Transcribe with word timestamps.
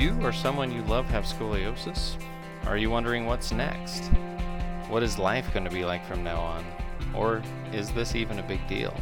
you 0.00 0.18
or 0.22 0.32
someone 0.32 0.72
you 0.72 0.80
love 0.84 1.04
have 1.10 1.24
scoliosis? 1.24 2.16
Are 2.64 2.78
you 2.78 2.88
wondering 2.88 3.26
what's 3.26 3.52
next? 3.52 4.06
What 4.88 5.02
is 5.02 5.18
life 5.18 5.52
going 5.52 5.66
to 5.66 5.70
be 5.70 5.84
like 5.84 6.06
from 6.06 6.24
now 6.24 6.40
on? 6.40 6.64
Or 7.14 7.42
is 7.70 7.90
this 7.90 8.14
even 8.14 8.38
a 8.38 8.42
big 8.42 8.66
deal? 8.66 8.98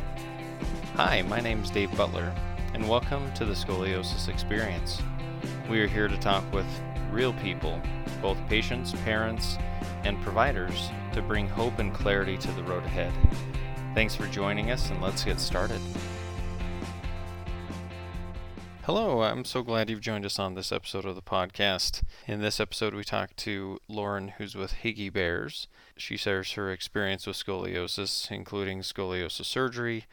Hi, 0.96 1.23
my 1.23 1.39
name's 1.39 1.71
Dave 1.71 1.96
Butler, 1.96 2.34
and 2.75 2.89
welcome 2.89 3.32
to 3.34 3.45
the 3.45 3.55
Scoliosis 3.55 4.29
Experience. 4.29 5.00
We 5.71 5.80
are 5.82 5.87
here 5.87 6.09
to 6.09 6.19
talk 6.19 6.43
with 6.53 6.66
real 7.12 7.33
people, 7.35 7.80
both 8.21 8.37
patients, 8.49 8.93
parents, 9.05 9.57
and 10.03 10.21
providers, 10.23 10.91
to 11.12 11.23
bring 11.23 11.46
hope 11.46 11.79
and 11.79 11.95
clarity 11.95 12.37
to 12.39 12.51
the 12.51 12.65
road 12.65 12.85
ahead. 12.85 13.12
Thanks 13.95 14.17
for 14.17 14.27
joining 14.27 14.73
us, 14.73 14.91
and 14.91 15.01
let's 15.01 15.23
get 15.23 15.39
started. 15.39 15.80
Hello, 18.89 19.21
I'm 19.21 19.44
so 19.44 19.63
glad 19.63 19.90
you've 19.90 20.00
joined 20.00 20.25
us 20.25 20.39
on 20.39 20.54
this 20.54 20.72
episode 20.72 21.04
of 21.04 21.14
the 21.14 21.21
podcast. 21.21 22.03
In 22.26 22.40
this 22.40 22.58
episode, 22.58 22.94
we 22.94 23.04
talk 23.04 23.36
to 23.36 23.79
Lauren, 23.86 24.29
who's 24.39 24.54
with 24.54 24.76
Higgy 24.82 25.13
Bears. 25.13 25.68
She 25.99 26.17
shares 26.17 26.53
her 26.53 26.72
experience 26.72 27.27
with 27.27 27.36
scoliosis, 27.36 28.30
including 28.30 28.80
scoliosis 28.80 29.44
surgery, 29.44 30.07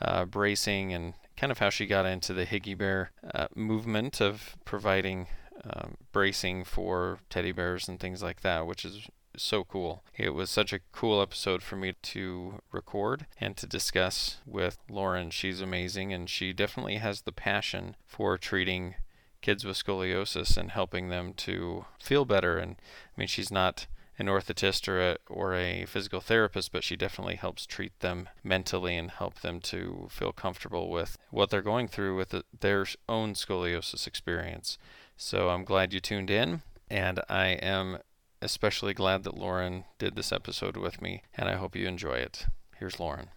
uh, 0.00 0.24
bracing, 0.24 0.94
and 0.94 1.12
kind 1.36 1.52
of 1.52 1.58
how 1.58 1.68
she 1.68 1.84
got 1.84 2.06
into 2.06 2.32
the 2.32 2.46
Higgy 2.46 2.74
Bear 2.74 3.10
uh, 3.34 3.48
movement 3.54 4.18
of 4.22 4.56
providing 4.64 5.26
um, 5.64 5.98
bracing 6.10 6.64
for 6.64 7.18
teddy 7.28 7.52
bears 7.52 7.86
and 7.86 8.00
things 8.00 8.22
like 8.22 8.40
that, 8.40 8.66
which 8.66 8.86
is 8.86 9.08
so 9.36 9.64
cool. 9.64 10.02
It 10.16 10.30
was 10.30 10.50
such 10.50 10.72
a 10.72 10.80
cool 10.92 11.20
episode 11.22 11.62
for 11.62 11.76
me 11.76 11.94
to 12.02 12.60
record 12.70 13.26
and 13.40 13.56
to 13.56 13.66
discuss 13.66 14.38
with 14.46 14.78
Lauren. 14.90 15.30
She's 15.30 15.60
amazing 15.60 16.12
and 16.12 16.28
she 16.28 16.52
definitely 16.52 16.96
has 16.96 17.22
the 17.22 17.32
passion 17.32 17.96
for 18.06 18.38
treating 18.38 18.94
kids 19.40 19.64
with 19.64 19.76
scoliosis 19.76 20.56
and 20.56 20.70
helping 20.70 21.08
them 21.08 21.34
to 21.34 21.84
feel 21.98 22.24
better. 22.24 22.58
And 22.58 22.76
I 22.78 23.20
mean, 23.20 23.28
she's 23.28 23.50
not 23.50 23.86
an 24.18 24.26
orthotist 24.26 24.88
or 24.88 25.00
a, 25.00 25.16
or 25.28 25.54
a 25.54 25.84
physical 25.86 26.20
therapist, 26.20 26.70
but 26.70 26.84
she 26.84 26.96
definitely 26.96 27.36
helps 27.36 27.66
treat 27.66 27.98
them 28.00 28.28
mentally 28.44 28.96
and 28.96 29.10
help 29.10 29.40
them 29.40 29.60
to 29.60 30.06
feel 30.10 30.32
comfortable 30.32 30.90
with 30.90 31.18
what 31.30 31.50
they're 31.50 31.62
going 31.62 31.88
through 31.88 32.16
with 32.16 32.28
the, 32.30 32.44
their 32.60 32.86
own 33.08 33.34
scoliosis 33.34 34.06
experience. 34.06 34.78
So 35.16 35.48
I'm 35.48 35.64
glad 35.64 35.92
you 35.92 36.00
tuned 36.00 36.30
in, 36.30 36.62
and 36.90 37.20
I 37.28 37.46
am 37.48 37.98
especially 38.42 38.92
glad 38.92 39.22
that 39.22 39.38
Lauren 39.38 39.84
did 39.98 40.16
this 40.16 40.32
episode 40.32 40.76
with 40.76 41.00
me, 41.00 41.22
and 41.34 41.48
I 41.48 41.54
hope 41.54 41.76
you 41.76 41.86
enjoy 41.86 42.16
it. 42.16 42.46
Here's 42.78 43.00
Lauren. 43.00 43.28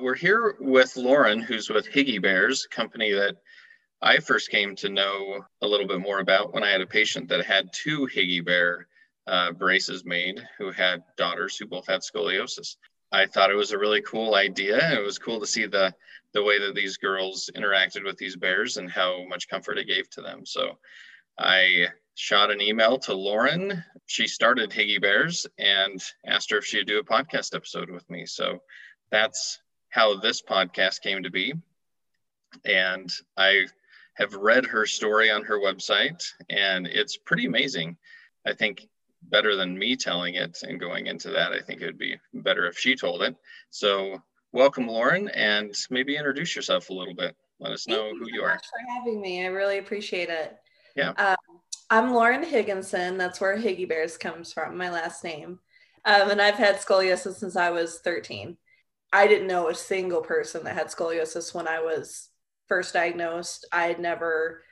We're 0.00 0.14
here 0.14 0.56
with 0.60 0.96
Lauren, 0.96 1.40
who's 1.40 1.70
with 1.70 1.90
Higgy 1.90 2.20
Bears, 2.20 2.66
a 2.70 2.74
company 2.74 3.12
that 3.12 3.36
I 4.00 4.18
first 4.18 4.50
came 4.50 4.76
to 4.76 4.88
know 4.88 5.44
a 5.60 5.66
little 5.66 5.86
bit 5.86 6.00
more 6.00 6.18
about 6.18 6.52
when 6.52 6.62
I 6.62 6.70
had 6.70 6.80
a 6.80 6.86
patient 6.86 7.28
that 7.28 7.44
had 7.44 7.72
two 7.72 8.08
Higgy 8.14 8.44
Bear 8.44 8.88
uh, 9.26 9.52
braces 9.52 10.04
made 10.04 10.42
who 10.58 10.70
had 10.70 11.02
daughters 11.16 11.56
who 11.56 11.66
both 11.66 11.86
had 11.86 12.00
scoliosis. 12.00 12.76
I 13.12 13.26
thought 13.26 13.50
it 13.50 13.56
was 13.56 13.72
a 13.72 13.78
really 13.78 14.02
cool 14.02 14.34
idea. 14.34 14.98
It 14.98 15.04
was 15.04 15.18
cool 15.18 15.40
to 15.40 15.46
see 15.46 15.66
the 15.66 15.94
the 16.34 16.42
way 16.42 16.58
that 16.58 16.74
these 16.74 16.96
girls 16.96 17.50
interacted 17.54 18.04
with 18.04 18.16
these 18.16 18.36
bears 18.36 18.78
and 18.78 18.90
how 18.90 19.24
much 19.26 19.48
comfort 19.48 19.76
it 19.78 19.86
gave 19.86 20.08
to 20.10 20.22
them. 20.22 20.46
So 20.46 20.78
I 21.38 21.88
shot 22.14 22.50
an 22.50 22.60
email 22.60 22.98
to 22.98 23.14
Lauren. 23.14 23.84
She 24.06 24.26
started 24.26 24.70
Higgy 24.70 25.00
Bears 25.00 25.46
and 25.58 26.02
asked 26.26 26.50
her 26.50 26.58
if 26.58 26.64
she'd 26.64 26.86
do 26.86 26.98
a 26.98 27.04
podcast 27.04 27.54
episode 27.54 27.90
with 27.90 28.08
me. 28.10 28.26
So 28.26 28.62
that's 29.10 29.60
how 29.88 30.18
this 30.18 30.42
podcast 30.42 31.02
came 31.02 31.22
to 31.22 31.30
be. 31.30 31.54
And 32.64 33.10
I 33.36 33.66
have 34.14 34.34
read 34.34 34.66
her 34.66 34.84
story 34.86 35.30
on 35.30 35.42
her 35.44 35.58
website, 35.58 36.22
and 36.50 36.86
it's 36.86 37.16
pretty 37.16 37.46
amazing. 37.46 37.96
I 38.46 38.52
think 38.52 38.86
better 39.22 39.56
than 39.56 39.78
me 39.78 39.96
telling 39.96 40.34
it 40.34 40.58
and 40.62 40.80
going 40.80 41.06
into 41.06 41.30
that. 41.30 41.52
I 41.52 41.60
think 41.60 41.80
it 41.80 41.86
would 41.86 41.98
be 41.98 42.18
better 42.34 42.66
if 42.66 42.78
she 42.78 42.94
told 42.94 43.22
it. 43.22 43.36
So, 43.70 44.20
welcome, 44.52 44.86
Lauren, 44.86 45.28
and 45.28 45.74
maybe 45.90 46.16
introduce 46.16 46.54
yourself 46.54 46.90
a 46.90 46.94
little 46.94 47.14
bit. 47.14 47.36
Let 47.60 47.72
us 47.72 47.86
know 47.86 48.10
who 48.10 48.26
you, 48.26 48.34
you 48.34 48.40
so 48.40 48.46
are. 48.46 48.54
much 48.54 48.66
for 48.66 48.92
having 48.92 49.20
me. 49.20 49.44
I 49.44 49.48
really 49.48 49.78
appreciate 49.78 50.28
it. 50.28 50.58
Yeah. 50.96 51.10
Um, 51.10 51.36
I'm 51.92 52.14
Lauren 52.14 52.42
Higginson. 52.42 53.18
That's 53.18 53.38
where 53.38 53.54
Higgy 53.54 53.86
Bears 53.86 54.16
comes 54.16 54.50
from, 54.50 54.78
my 54.78 54.88
last 54.88 55.22
name. 55.22 55.58
Um, 56.06 56.30
and 56.30 56.40
I've 56.40 56.54
had 56.54 56.76
scoliosis 56.76 57.34
since 57.34 57.54
I 57.54 57.68
was 57.68 57.98
13. 57.98 58.56
I 59.12 59.26
didn't 59.26 59.46
know 59.46 59.68
a 59.68 59.74
single 59.74 60.22
person 60.22 60.64
that 60.64 60.74
had 60.74 60.86
scoliosis 60.86 61.54
when 61.54 61.68
I 61.68 61.80
was 61.82 62.30
first 62.66 62.94
diagnosed. 62.94 63.66
I 63.72 63.88
had 63.88 64.00
never, 64.00 64.62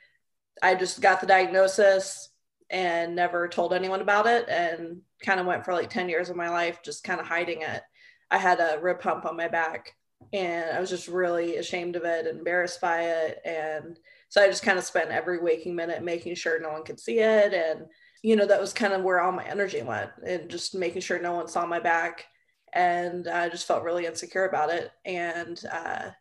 I 0.63 0.73
just 0.73 0.99
got 0.99 1.21
the 1.21 1.27
diagnosis, 1.27 2.29
and 2.71 3.15
never 3.15 3.47
told 3.47 3.71
anyone 3.71 4.01
about 4.01 4.25
it 4.25 4.49
and 4.49 5.01
kind 5.23 5.39
of 5.39 5.45
went 5.45 5.63
for 5.63 5.75
like 5.75 5.91
10 5.91 6.09
years 6.09 6.31
of 6.31 6.35
my 6.35 6.49
life 6.49 6.79
just 6.83 7.03
kind 7.03 7.19
of 7.19 7.27
hiding 7.27 7.61
it. 7.61 7.83
I 8.31 8.39
had 8.39 8.59
a 8.59 8.79
rib 8.81 8.99
hump 8.99 9.25
on 9.25 9.37
my 9.37 9.47
back 9.47 9.93
and 10.33 10.75
I 10.75 10.79
was 10.79 10.89
just 10.89 11.07
really 11.07 11.57
ashamed 11.57 11.95
of 11.95 12.03
it, 12.03 12.25
embarrassed 12.25 12.81
by 12.81 13.01
it. 13.01 13.41
And 13.45 13.99
so 14.31 14.41
I 14.41 14.47
just 14.47 14.63
kind 14.63 14.79
of 14.79 14.83
spent 14.83 15.11
every 15.11 15.39
waking 15.39 15.75
minute 15.75 16.01
making 16.03 16.33
sure 16.33 16.59
no 16.59 16.71
one 16.71 16.83
could 16.83 16.99
see 16.99 17.19
it. 17.19 17.53
And, 17.53 17.85
you 18.23 18.35
know, 18.35 18.47
that 18.47 18.61
was 18.61 18.73
kind 18.73 18.93
of 18.93 19.03
where 19.03 19.21
all 19.21 19.31
my 19.31 19.45
energy 19.45 19.83
went 19.83 20.09
and 20.25 20.49
just 20.49 20.73
making 20.73 21.01
sure 21.01 21.19
no 21.19 21.33
one 21.33 21.47
saw 21.47 21.65
my 21.65 21.79
back. 21.79 22.25
And 22.73 23.27
I 23.27 23.49
just 23.49 23.67
felt 23.67 23.83
really 23.83 24.05
insecure 24.05 24.45
about 24.45 24.69
it. 24.69 24.89
And 25.05 25.61
uh, 25.69 26.11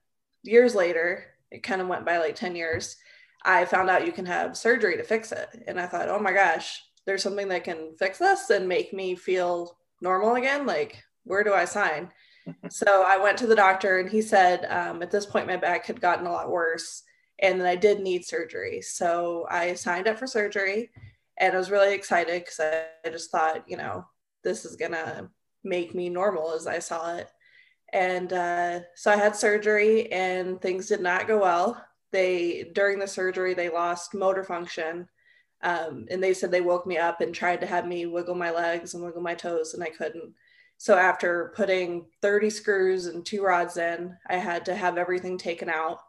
years 0.42 0.74
later, 0.74 1.24
it 1.50 1.62
kind 1.62 1.80
of 1.80 1.86
went 1.86 2.04
by 2.04 2.18
like 2.18 2.34
10 2.34 2.56
years 2.56 2.96
I 3.44 3.64
found 3.64 3.88
out 3.88 4.06
you 4.06 4.12
can 4.12 4.26
have 4.26 4.56
surgery 4.56 4.96
to 4.96 5.02
fix 5.02 5.32
it. 5.32 5.64
And 5.66 5.80
I 5.80 5.86
thought, 5.86 6.08
oh 6.08 6.18
my 6.18 6.32
gosh, 6.32 6.82
there's 7.06 7.22
something 7.22 7.48
that 7.48 7.64
can 7.64 7.94
fix 7.98 8.18
this 8.18 8.50
and 8.50 8.68
make 8.68 8.92
me 8.92 9.14
feel 9.14 9.78
normal 10.02 10.34
again. 10.34 10.66
Like, 10.66 11.02
where 11.24 11.42
do 11.42 11.54
I 11.54 11.64
sign? 11.64 12.10
so 12.70 13.04
I 13.06 13.16
went 13.16 13.38
to 13.38 13.46
the 13.46 13.56
doctor 13.56 13.98
and 13.98 14.10
he 14.10 14.20
said, 14.20 14.66
um, 14.66 15.02
at 15.02 15.10
this 15.10 15.26
point, 15.26 15.46
my 15.46 15.56
back 15.56 15.86
had 15.86 16.00
gotten 16.00 16.26
a 16.26 16.32
lot 16.32 16.50
worse 16.50 17.02
and 17.40 17.60
then 17.60 17.66
I 17.66 17.76
did 17.76 18.00
need 18.00 18.24
surgery. 18.24 18.82
So 18.82 19.46
I 19.50 19.74
signed 19.74 20.08
up 20.08 20.18
for 20.18 20.26
surgery 20.26 20.90
and 21.38 21.54
I 21.54 21.58
was 21.58 21.70
really 21.70 21.94
excited 21.94 22.42
because 22.42 22.60
I, 22.60 22.84
I 23.04 23.10
just 23.10 23.30
thought, 23.30 23.64
you 23.66 23.76
know, 23.76 24.04
this 24.44 24.64
is 24.64 24.76
going 24.76 24.92
to 24.92 25.28
make 25.64 25.94
me 25.94 26.08
normal 26.08 26.52
as 26.52 26.66
I 26.66 26.78
saw 26.78 27.16
it. 27.16 27.30
And 27.92 28.32
uh, 28.32 28.80
so 28.94 29.10
I 29.10 29.16
had 29.16 29.34
surgery 29.34 30.10
and 30.12 30.60
things 30.60 30.86
did 30.86 31.00
not 31.00 31.26
go 31.26 31.40
well 31.40 31.82
they 32.12 32.70
during 32.74 32.98
the 32.98 33.06
surgery 33.06 33.54
they 33.54 33.68
lost 33.68 34.14
motor 34.14 34.44
function 34.44 35.08
um, 35.62 36.06
and 36.10 36.22
they 36.22 36.32
said 36.32 36.50
they 36.50 36.60
woke 36.60 36.86
me 36.86 36.96
up 36.96 37.20
and 37.20 37.34
tried 37.34 37.60
to 37.60 37.66
have 37.66 37.86
me 37.86 38.06
wiggle 38.06 38.34
my 38.34 38.50
legs 38.50 38.94
and 38.94 39.02
wiggle 39.02 39.22
my 39.22 39.34
toes 39.34 39.74
and 39.74 39.82
i 39.82 39.88
couldn't 39.88 40.32
so 40.78 40.96
after 40.96 41.52
putting 41.54 42.06
30 42.22 42.50
screws 42.50 43.06
and 43.06 43.24
two 43.24 43.42
rods 43.42 43.76
in 43.76 44.16
i 44.28 44.36
had 44.36 44.64
to 44.64 44.74
have 44.74 44.98
everything 44.98 45.38
taken 45.38 45.68
out 45.68 46.00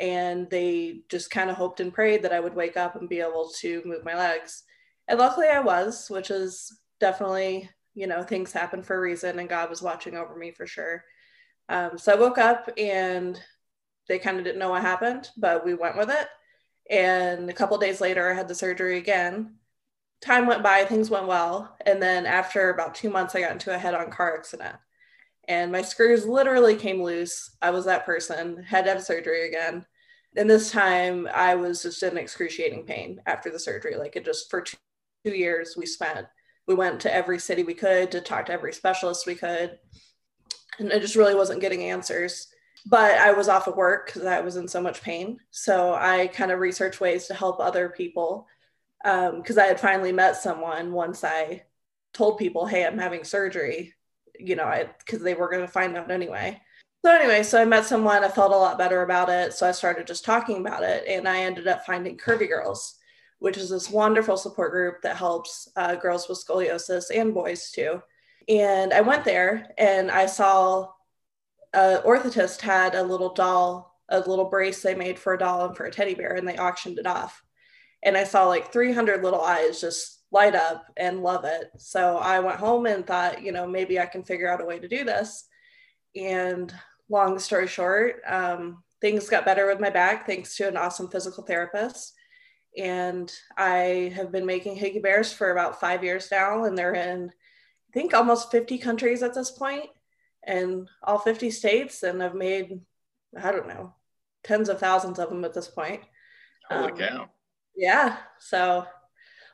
and 0.00 0.48
they 0.50 1.00
just 1.08 1.30
kind 1.30 1.50
of 1.50 1.56
hoped 1.56 1.80
and 1.80 1.92
prayed 1.92 2.22
that 2.22 2.32
i 2.32 2.40
would 2.40 2.54
wake 2.54 2.76
up 2.76 2.96
and 2.96 3.08
be 3.08 3.20
able 3.20 3.50
to 3.58 3.82
move 3.84 4.04
my 4.04 4.14
legs 4.14 4.64
and 5.08 5.18
luckily 5.18 5.46
i 5.48 5.60
was 5.60 6.06
which 6.08 6.30
is 6.30 6.80
definitely 7.00 7.68
you 7.94 8.06
know 8.06 8.22
things 8.22 8.52
happen 8.52 8.82
for 8.82 8.96
a 8.96 9.00
reason 9.00 9.38
and 9.38 9.48
god 9.48 9.70
was 9.70 9.82
watching 9.82 10.16
over 10.16 10.36
me 10.36 10.50
for 10.50 10.66
sure 10.66 11.04
um, 11.68 11.96
so 11.96 12.12
i 12.12 12.16
woke 12.16 12.38
up 12.38 12.68
and 12.78 13.40
they 14.08 14.18
kind 14.18 14.38
of 14.38 14.44
didn't 14.44 14.58
know 14.58 14.70
what 14.70 14.82
happened, 14.82 15.30
but 15.36 15.64
we 15.64 15.74
went 15.74 15.96
with 15.96 16.10
it. 16.10 16.28
And 16.90 17.50
a 17.50 17.52
couple 17.52 17.76
days 17.78 18.00
later, 18.00 18.30
I 18.30 18.34
had 18.34 18.48
the 18.48 18.54
surgery 18.54 18.98
again. 18.98 19.56
Time 20.20 20.46
went 20.46 20.62
by, 20.62 20.84
things 20.84 21.10
went 21.10 21.26
well. 21.26 21.76
And 21.84 22.00
then 22.02 22.26
after 22.26 22.70
about 22.70 22.94
two 22.94 23.10
months, 23.10 23.34
I 23.34 23.40
got 23.40 23.52
into 23.52 23.74
a 23.74 23.78
head 23.78 23.94
on 23.94 24.10
car 24.10 24.36
accident. 24.36 24.76
And 25.48 25.70
my 25.70 25.82
screws 25.82 26.26
literally 26.26 26.76
came 26.76 27.02
loose. 27.02 27.56
I 27.62 27.70
was 27.70 27.84
that 27.84 28.04
person, 28.04 28.62
had 28.62 28.84
to 28.84 28.92
have 28.92 29.02
surgery 29.02 29.48
again. 29.48 29.86
And 30.36 30.50
this 30.50 30.70
time, 30.70 31.28
I 31.32 31.54
was 31.54 31.82
just 31.82 32.02
in 32.02 32.18
excruciating 32.18 32.84
pain 32.84 33.20
after 33.26 33.50
the 33.50 33.58
surgery. 33.58 33.96
Like 33.96 34.16
it 34.16 34.24
just 34.24 34.50
for 34.50 34.60
two, 34.60 34.76
years, 35.24 35.74
we 35.76 35.86
spent, 35.86 36.26
we 36.68 36.74
went 36.74 37.00
to 37.00 37.12
every 37.12 37.40
city 37.40 37.64
we 37.64 37.74
could 37.74 38.12
to 38.12 38.20
talk 38.20 38.46
to 38.46 38.52
every 38.52 38.72
specialist 38.72 39.26
we 39.26 39.34
could. 39.34 39.76
And 40.78 40.92
I 40.92 41.00
just 41.00 41.16
really 41.16 41.34
wasn't 41.34 41.60
getting 41.60 41.82
answers 41.82 42.46
but 42.88 43.18
I 43.18 43.32
was 43.32 43.48
off 43.48 43.66
of 43.66 43.76
work 43.76 44.06
because 44.06 44.24
I 44.24 44.40
was 44.40 44.56
in 44.56 44.68
so 44.68 44.80
much 44.80 45.02
pain. 45.02 45.38
So 45.50 45.94
I 45.94 46.28
kind 46.28 46.52
of 46.52 46.60
researched 46.60 47.00
ways 47.00 47.26
to 47.26 47.34
help 47.34 47.58
other 47.58 47.88
people 47.88 48.46
because 49.02 49.58
um, 49.58 49.62
I 49.62 49.66
had 49.66 49.80
finally 49.80 50.12
met 50.12 50.36
someone 50.36 50.92
once 50.92 51.24
I 51.24 51.64
told 52.12 52.38
people, 52.38 52.66
"Hey, 52.66 52.86
I'm 52.86 52.98
having 52.98 53.24
surgery," 53.24 53.94
you 54.38 54.56
know, 54.56 54.86
because 54.98 55.22
they 55.22 55.34
were 55.34 55.48
going 55.48 55.62
to 55.62 55.68
find 55.68 55.96
out 55.96 56.10
anyway. 56.10 56.60
So 57.04 57.12
anyway, 57.12 57.42
so 57.42 57.60
I 57.60 57.64
met 57.64 57.84
someone. 57.84 58.24
I 58.24 58.28
felt 58.28 58.52
a 58.52 58.56
lot 58.56 58.78
better 58.78 59.02
about 59.02 59.28
it, 59.28 59.52
so 59.52 59.68
I 59.68 59.72
started 59.72 60.06
just 60.06 60.24
talking 60.24 60.58
about 60.58 60.82
it, 60.82 61.04
and 61.06 61.28
I 61.28 61.40
ended 61.40 61.68
up 61.68 61.86
finding 61.86 62.16
Curvy 62.18 62.48
Girls, 62.48 62.96
which 63.38 63.56
is 63.56 63.70
this 63.70 63.90
wonderful 63.90 64.36
support 64.36 64.72
group 64.72 65.02
that 65.02 65.16
helps 65.16 65.68
uh, 65.76 65.94
girls 65.94 66.28
with 66.28 66.44
scoliosis 66.44 67.04
and 67.14 67.32
boys 67.32 67.70
too. 67.70 68.02
And 68.48 68.92
I 68.92 69.02
went 69.02 69.24
there, 69.24 69.70
and 69.78 70.10
I 70.10 70.26
saw 70.26 70.88
a 71.74 71.98
orthotist 72.04 72.60
had 72.60 72.94
a 72.94 73.02
little 73.02 73.34
doll, 73.34 74.00
a 74.08 74.18
little 74.20 74.48
brace 74.50 74.82
they 74.82 74.94
made 74.94 75.18
for 75.18 75.34
a 75.34 75.38
doll 75.38 75.66
and 75.66 75.76
for 75.76 75.84
a 75.86 75.90
teddy 75.92 76.14
bear, 76.14 76.34
and 76.34 76.48
they 76.48 76.56
auctioned 76.56 76.98
it 76.98 77.06
off. 77.06 77.42
and 78.02 78.16
I 78.16 78.24
saw 78.24 78.46
like 78.46 78.72
300 78.72 79.22
little 79.22 79.40
eyes 79.42 79.80
just 79.80 80.15
light 80.36 80.54
up 80.54 80.92
and 80.98 81.22
love 81.22 81.46
it. 81.46 81.70
So 81.78 82.18
I 82.18 82.40
went 82.40 82.58
home 82.58 82.84
and 82.84 83.06
thought, 83.06 83.42
you 83.42 83.52
know, 83.52 83.66
maybe 83.66 83.98
I 83.98 84.04
can 84.04 84.22
figure 84.22 84.52
out 84.52 84.60
a 84.60 84.66
way 84.66 84.78
to 84.78 84.86
do 84.86 85.02
this. 85.02 85.46
And 86.14 86.72
long 87.08 87.38
story 87.38 87.66
short, 87.66 88.20
um, 88.26 88.84
things 89.00 89.30
got 89.30 89.46
better 89.46 89.66
with 89.66 89.80
my 89.80 89.88
back 89.88 90.26
thanks 90.26 90.54
to 90.56 90.68
an 90.68 90.76
awesome 90.76 91.08
physical 91.08 91.42
therapist. 91.42 92.12
And 92.76 93.32
I 93.56 94.12
have 94.14 94.30
been 94.30 94.44
making 94.44 94.76
Higgy 94.76 95.02
Bears 95.02 95.32
for 95.32 95.52
about 95.52 95.80
five 95.80 96.04
years 96.04 96.28
now, 96.30 96.64
and 96.64 96.76
they're 96.76 96.94
in, 96.94 97.30
I 97.30 97.92
think, 97.94 98.12
almost 98.12 98.50
50 98.50 98.76
countries 98.76 99.22
at 99.22 99.32
this 99.32 99.50
point, 99.50 99.88
and 100.44 100.86
all 101.02 101.18
50 101.18 101.50
states. 101.50 102.02
And 102.02 102.22
I've 102.22 102.34
made, 102.34 102.78
I 103.42 103.52
don't 103.52 103.68
know, 103.68 103.94
tens 104.44 104.68
of 104.68 104.78
thousands 104.78 105.18
of 105.18 105.30
them 105.30 105.46
at 105.46 105.54
this 105.54 105.68
point. 105.68 106.02
Holy 106.70 106.92
um, 106.92 106.98
cow. 106.98 107.30
Yeah. 107.74 108.18
So, 108.38 108.84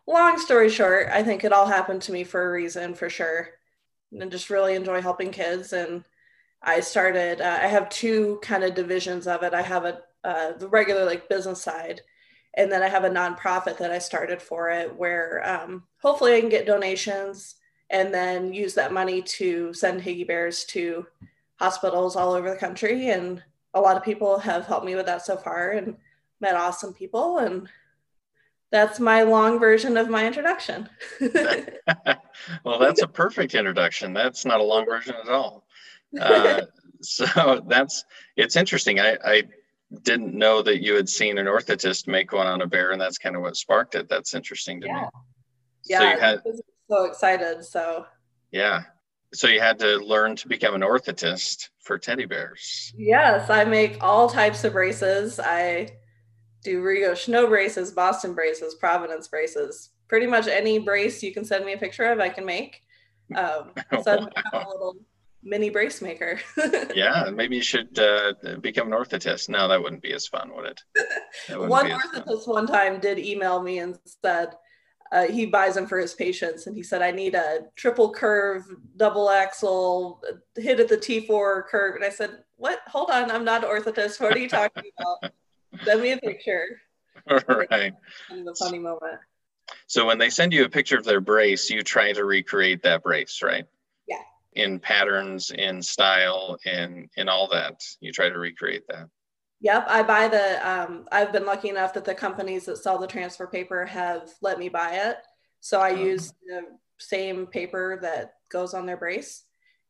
long 0.07 0.39
story 0.39 0.69
short, 0.69 1.09
I 1.11 1.23
think 1.23 1.45
it 1.45 1.53
all 1.53 1.67
happened 1.67 2.03
to 2.03 2.13
me 2.13 2.25
for 2.25 2.45
a 2.45 2.53
reason, 2.53 2.95
for 2.95 3.09
sure. 3.09 3.51
And 4.13 4.31
just 4.31 4.51
really 4.51 4.75
enjoy 4.75 5.01
helping 5.01 5.31
kids. 5.31 5.73
And 5.73 6.05
I 6.63 6.81
started, 6.81 7.41
uh, 7.41 7.59
I 7.63 7.67
have 7.67 7.89
two 7.89 8.39
kind 8.43 8.65
of 8.65 8.75
divisions 8.75 9.27
of 9.27 9.43
it. 9.43 9.55
I 9.55 9.63
have 9.63 9.85
a, 9.85 10.01
uh, 10.25 10.53
the 10.53 10.69
regular 10.69 11.05
like 11.05 11.29
business 11.29 11.63
side, 11.63 12.03
and 12.55 12.71
then 12.71 12.83
I 12.83 12.89
have 12.89 13.05
a 13.05 13.11
nonprofit 13.11 13.79
that 13.79 13.91
I 13.91 13.99
started 13.99 14.43
for 14.43 14.71
it 14.71 14.95
where 14.95 15.43
um, 15.49 15.85
hopefully 16.01 16.35
I 16.35 16.41
can 16.41 16.51
get 16.51 16.67
donations 16.67 17.57
and 17.91 18.13
then 18.13 18.53
use 18.53 18.75
that 18.75 18.93
money 18.93 19.23
to 19.23 19.73
send 19.73 20.01
Higgy 20.01 20.27
Bears 20.27 20.65
to 20.67 21.07
hospitals 21.57 22.17
all 22.17 22.33
over 22.33 22.51
the 22.51 22.57
country. 22.57 23.11
And 23.11 23.43
a 23.75 23.81
lot 23.81 23.97
of 23.97 24.05
people 24.05 24.39
have 24.39 24.67
helped 24.67 24.87
me 24.87 24.95
with 24.95 25.07
that 25.07 25.25
so 25.25 25.37
far 25.37 25.71
and 25.71 25.97
met 26.41 26.55
awesome 26.55 26.93
people. 26.93 27.39
And 27.39 27.69
that's 28.73 28.99
my 28.99 29.23
long 29.23 29.61
version 29.61 29.97
of 29.99 30.09
my 30.09 30.27
introduction. 30.27 30.89
well, 32.65 32.79
that's 32.81 33.03
a 33.03 33.07
perfect 33.07 33.55
introduction. 33.55 34.15
That's 34.15 34.45
not 34.45 34.61
a 34.61 34.65
long 34.65 34.87
version 34.87 35.15
at 35.23 35.29
all. 35.29 35.67
Uh, 36.19 36.63
so 37.03 37.63
that's 37.69 38.05
it's 38.37 38.57
interesting. 38.57 38.99
I, 38.99 39.19
I 39.25 39.43
didn't 40.03 40.35
know 40.35 40.63
that 40.63 40.83
you 40.83 40.95
had 40.95 41.09
seen 41.09 41.37
an 41.37 41.47
orthotist 41.47 42.09
make 42.09 42.33
one 42.33 42.47
on 42.47 42.63
a 42.63 42.67
bear, 42.67 42.93
and 42.93 43.01
that's 43.01 43.19
kind 43.19 43.37
of 43.37 43.43
what 43.43 43.57
sparked 43.57 43.95
it. 43.95 44.09
That's 44.09 44.35
interesting 44.35 44.81
to 44.81 44.87
yeah. 44.87 45.01
me. 45.01 45.09
Yeah, 45.85 45.99
so 45.99 46.11
you 46.11 46.19
had 46.19 46.41
so 46.89 47.05
excited. 47.05 47.65
So 47.65 48.07
yeah, 48.53 48.85
so 49.35 49.49
you 49.49 49.61
had 49.61 49.79
to 49.81 49.99
learn 49.99 50.35
to 50.37 50.49
become 50.49 50.75
an 50.75 50.81
orthotist 50.81 51.69
for 51.81 51.99
teddy 51.99 52.25
bears. 52.25 52.95
Yes, 52.97 53.51
I 53.51 53.65
make 53.65 54.03
all 54.03 54.31
types 54.31 54.65
of 54.65 54.73
braces. 54.73 55.39
I 55.39 55.91
do 56.63 56.83
Rigo 56.83 57.13
Cheneau 57.13 57.49
braces, 57.49 57.91
Boston 57.91 58.35
braces, 58.35 58.75
Providence 58.75 59.29
braces. 59.29 59.91
Pretty 60.09 60.27
much 60.27 60.47
any 60.47 60.79
brace 60.79 61.23
you 61.23 61.33
can 61.33 61.45
send 61.45 61.65
me 61.65 61.73
a 61.73 61.79
picture 61.79 62.05
of, 62.05 62.21
I 62.21 62.29
can 62.29 62.45
make. 62.45 62.83
Um, 63.35 63.73
so 64.03 64.19
wow. 64.19 64.29
I'm 64.53 64.67
a 64.67 64.71
little 64.71 64.97
mini 65.43 65.71
brace 65.71 66.01
maker. 66.01 66.41
yeah, 66.95 67.31
maybe 67.33 67.57
you 67.57 67.63
should 67.63 67.99
uh, 67.99 68.35
become 68.61 68.93
an 68.93 68.99
orthotist. 68.99 69.49
No, 69.49 69.69
that 69.69 69.83
wouldn't 69.83 70.03
be 70.03 70.13
as 70.13 70.27
fun, 70.27 70.53
would 70.55 70.67
it? 70.67 70.81
One 71.57 71.91
orthotist 71.91 72.47
one 72.47 72.67
time 72.67 73.01
did 73.01 73.19
email 73.19 73.63
me 73.63 73.79
and 73.79 73.99
said 74.25 74.55
uh, 75.13 75.27
he 75.27 75.45
buys 75.45 75.75
them 75.75 75.87
for 75.87 75.99
his 75.99 76.15
patients, 76.15 76.67
and 76.67 76.75
he 76.75 76.83
said 76.83 77.03
I 77.03 77.11
need 77.11 77.35
a 77.35 77.67
triple 77.77 78.13
curve, 78.13 78.65
double 78.97 79.29
axle, 79.29 80.23
hit 80.57 80.81
at 80.81 80.89
the 80.89 80.97
T4 80.97 81.67
curve, 81.67 81.97
and 81.97 82.05
I 82.05 82.09
said, 82.09 82.39
"What? 82.57 82.81
Hold 82.87 83.11
on, 83.11 83.31
I'm 83.31 83.45
not 83.45 83.63
an 83.63 83.71
orthotist. 83.71 84.21
What 84.21 84.35
are 84.35 84.39
you 84.39 84.49
talking 84.49 84.85
about? 84.99 85.33
Send 85.85 86.03
me 86.03 86.13
a 86.13 86.19
picture." 86.19 86.81
All 87.31 87.39
right. 87.49 87.95
Of 88.31 88.59
funny 88.59 88.79
moment. 88.79 89.21
So 89.87 90.07
when 90.07 90.19
they 90.19 90.31
send 90.31 90.53
you 90.53 90.65
a 90.65 90.69
picture 90.69 90.99
of 90.99 91.05
their 91.05 91.21
brace, 91.21 91.71
you 91.71 91.83
try 91.83 92.13
to 92.13 92.25
recreate 92.25 92.83
that 92.83 93.03
brace, 93.03 93.43
right? 93.43 93.65
Yeah. 94.07 94.23
In 94.55 94.79
patterns, 94.79 95.51
in 95.51 95.83
style, 95.83 96.59
in 96.65 97.09
in 97.17 97.29
all 97.29 97.49
that. 97.49 97.83
You 98.01 98.13
try 98.13 98.29
to 98.29 98.39
recreate 98.39 98.87
that. 98.89 99.09
Yep, 99.61 99.87
I 99.89 100.03
buy 100.03 100.29
the. 100.29 100.69
Um, 100.69 101.07
I've 101.13 101.33
been 101.33 101.47
lucky 101.47 101.69
enough 101.69 101.95
that 101.95 102.05
the 102.05 102.15
companies 102.15 102.65
that 102.67 102.79
sell 102.79 102.99
the 102.99 103.07
transfer 103.07 103.47
paper 103.47 103.87
have 103.87 104.31
let 104.43 104.59
me 104.59 104.69
buy 104.69 104.95
it, 104.95 105.19
so 105.61 105.81
I 105.81 105.93
um, 105.93 106.01
use 106.01 106.33
the 106.47 106.63
same 106.99 107.47
paper 107.47 107.99
that 108.03 108.35
goes 108.51 108.75
on 108.75 108.87
their 108.87 108.97
brace, 108.97 109.45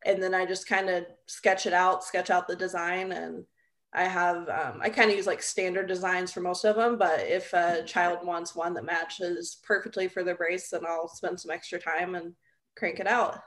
and 0.05 0.23
then 0.23 0.35
I 0.35 0.45
just 0.45 0.69
kind 0.69 0.91
of 0.91 1.07
sketch 1.27 1.65
it 1.65 1.73
out, 1.73 2.05
sketch 2.05 2.29
out 2.29 2.49
the 2.49 2.57
design, 2.57 3.13
and 3.13 3.47
I 3.95 4.05
have 4.05 4.49
um, 4.49 4.81
I 4.81 4.89
kind 4.89 5.11
of 5.11 5.17
use 5.17 5.27
like 5.27 5.43
standard 5.43 5.87
designs 5.87 6.33
for 6.33 6.41
most 6.41 6.65
of 6.65 6.77
them. 6.77 6.97
But 6.97 7.21
if 7.21 7.53
a 7.53 7.83
child 7.85 8.27
wants 8.27 8.55
one 8.55 8.75
that 8.75 8.85
matches 8.85 9.59
perfectly 9.63 10.09
for 10.09 10.25
their 10.25 10.37
brace, 10.37 10.71
then 10.71 10.87
I'll 10.87 11.09
spend 11.09 11.39
some 11.39 11.51
extra 11.51 11.79
time 11.79 12.15
and 12.15 12.35
crank 12.77 13.01
it 13.01 13.07
out. 13.07 13.39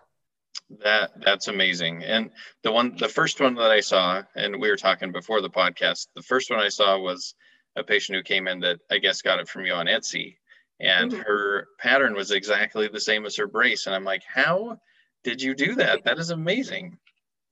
That 0.83 1.11
that's 1.21 1.47
amazing. 1.47 2.03
And 2.03 2.29
the 2.63 2.71
one 2.71 2.95
the 2.97 3.09
first 3.09 3.41
one 3.41 3.55
that 3.55 3.71
I 3.71 3.79
saw, 3.79 4.21
and 4.35 4.59
we 4.59 4.69
were 4.69 4.77
talking 4.77 5.11
before 5.11 5.41
the 5.41 5.49
podcast, 5.49 6.07
the 6.15 6.21
first 6.21 6.51
one 6.51 6.59
I 6.59 6.69
saw 6.69 6.99
was 6.99 7.33
a 7.75 7.83
patient 7.83 8.15
who 8.15 8.23
came 8.23 8.47
in 8.47 8.59
that 8.61 8.79
I 8.91 8.99
guess 8.99 9.21
got 9.21 9.39
it 9.39 9.49
from 9.49 9.65
you 9.65 9.73
on 9.73 9.87
Etsy. 9.87 10.37
And 10.79 11.11
mm-hmm. 11.11 11.21
her 11.21 11.67
pattern 11.79 12.13
was 12.13 12.31
exactly 12.31 12.87
the 12.87 12.99
same 12.99 13.25
as 13.25 13.35
her 13.37 13.47
brace. 13.47 13.85
And 13.85 13.95
I'm 13.95 14.03
like, 14.03 14.23
how 14.27 14.77
did 15.23 15.41
you 15.41 15.55
do 15.55 15.75
that? 15.75 16.03
That 16.03 16.19
is 16.19 16.29
amazing. 16.29 16.97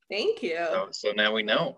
Thank 0.10 0.44
you. 0.44 0.58
So, 0.58 0.88
so 0.92 1.12
now 1.12 1.34
we 1.34 1.44
know. 1.44 1.78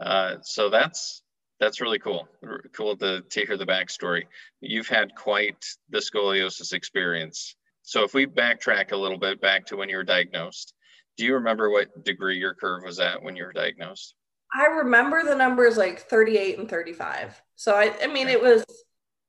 Uh, 0.00 0.36
so 0.42 0.70
that's 0.70 1.22
that's 1.60 1.80
really 1.80 1.98
cool. 1.98 2.28
Cool 2.72 2.96
to, 2.98 3.20
to 3.20 3.46
hear 3.46 3.56
the 3.56 3.66
backstory. 3.66 4.24
You've 4.60 4.88
had 4.88 5.14
quite 5.16 5.64
the 5.90 5.98
scoliosis 5.98 6.72
experience. 6.72 7.56
So 7.82 8.04
if 8.04 8.14
we 8.14 8.26
backtrack 8.26 8.92
a 8.92 8.96
little 8.96 9.18
bit 9.18 9.40
back 9.40 9.66
to 9.66 9.76
when 9.76 9.88
you 9.88 9.96
were 9.96 10.04
diagnosed, 10.04 10.72
do 11.16 11.24
you 11.24 11.34
remember 11.34 11.70
what 11.70 12.04
degree 12.04 12.38
your 12.38 12.54
curve 12.54 12.84
was 12.84 13.00
at 13.00 13.22
when 13.22 13.34
you 13.34 13.44
were 13.44 13.52
diagnosed? 13.52 14.14
I 14.54 14.66
remember 14.66 15.24
the 15.24 15.34
numbers 15.34 15.76
like 15.76 16.00
38 16.00 16.58
and 16.58 16.70
35. 16.70 17.42
So 17.56 17.74
I, 17.74 17.92
I 18.02 18.06
mean, 18.06 18.28
okay. 18.28 18.34
it 18.34 18.42
was 18.42 18.64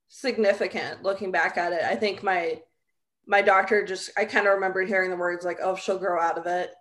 significant 0.08 1.04
looking 1.04 1.32
back 1.32 1.58
at 1.58 1.74
it. 1.74 1.82
I 1.84 1.96
think 1.96 2.24
my 2.24 2.62
my 3.28 3.42
doctor 3.42 3.86
just 3.86 4.12
I 4.18 4.26
kind 4.26 4.48
of 4.48 4.56
remember 4.56 4.82
hearing 4.84 5.10
the 5.10 5.18
words 5.18 5.46
like, 5.46 5.60
"Oh, 5.62 5.76
she'll 5.76 6.00
grow 6.00 6.20
out 6.20 6.38
of 6.38 6.46
it," 6.48 6.72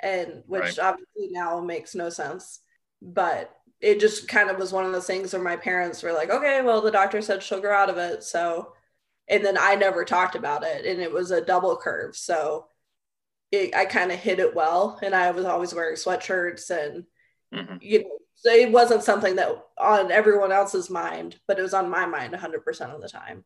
and 0.00 0.42
which 0.46 0.62
right. 0.62 0.78
obviously 0.78 1.28
now 1.30 1.60
makes 1.60 1.94
no 1.94 2.10
sense. 2.10 2.60
But 3.02 3.54
it 3.80 4.00
just 4.00 4.28
kind 4.28 4.50
of 4.50 4.58
was 4.58 4.72
one 4.72 4.84
of 4.84 4.92
those 4.92 5.06
things 5.06 5.32
where 5.32 5.42
my 5.42 5.56
parents 5.56 6.02
were 6.02 6.12
like, 6.12 6.30
"Okay, 6.30 6.62
well, 6.62 6.80
the 6.80 6.90
doctor 6.90 7.22
said 7.22 7.42
she'll 7.42 7.60
grow 7.60 7.74
out 7.74 7.90
of 7.90 7.96
it, 7.96 8.22
so 8.22 8.74
and 9.28 9.44
then 9.44 9.56
I 9.58 9.76
never 9.76 10.04
talked 10.04 10.34
about 10.34 10.64
it, 10.64 10.84
and 10.84 11.00
it 11.00 11.12
was 11.12 11.30
a 11.30 11.40
double 11.40 11.76
curve, 11.76 12.16
so 12.16 12.66
it, 13.52 13.74
I 13.74 13.84
kind 13.84 14.12
of 14.12 14.18
hit 14.18 14.40
it 14.40 14.54
well, 14.54 14.98
and 15.02 15.14
I 15.14 15.30
was 15.30 15.44
always 15.44 15.72
wearing 15.72 15.96
sweatshirts, 15.96 16.70
and 16.70 17.04
mm-hmm. 17.54 17.76
you 17.80 18.00
know, 18.00 18.18
so 18.34 18.50
it 18.50 18.72
wasn't 18.72 19.02
something 19.02 19.36
that 19.36 19.50
on 19.78 20.10
everyone 20.10 20.50
else's 20.50 20.90
mind, 20.90 21.38
but 21.46 21.58
it 21.58 21.62
was 21.62 21.74
on 21.74 21.90
my 21.90 22.06
mind 22.06 22.32
100% 22.32 22.80
of 22.94 23.02
the 23.02 23.08
time. 23.08 23.44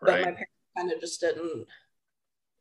Right. 0.00 0.18
But 0.22 0.24
my 0.24 0.32
parents 0.32 0.52
kind 0.76 0.92
of 0.92 1.00
just 1.00 1.20
didn't 1.20 1.66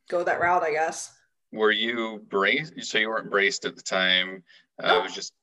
go 0.10 0.24
that 0.24 0.40
route, 0.40 0.64
I 0.64 0.72
guess. 0.72 1.14
Were 1.52 1.72
you 1.72 2.26
braced? 2.30 2.82
So 2.84 3.00
you 3.00 3.10
weren't 3.10 3.30
braced 3.30 3.66
at 3.66 3.76
the 3.76 3.82
time. 3.82 4.44
Uh, 4.82 5.00
It 5.00 5.04
was 5.04 5.14
just 5.14 5.34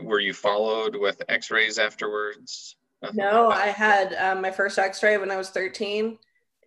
were 0.00 0.20
you 0.20 0.32
followed 0.32 0.96
with 0.96 1.22
x-rays 1.28 1.78
afterwards? 1.78 2.76
Nothing 3.02 3.16
no, 3.18 3.48
like 3.48 3.58
I 3.58 3.66
had 3.66 4.14
um, 4.14 4.42
my 4.42 4.50
first 4.50 4.78
x-ray 4.78 5.18
when 5.18 5.30
I 5.30 5.36
was 5.36 5.50
13 5.50 6.18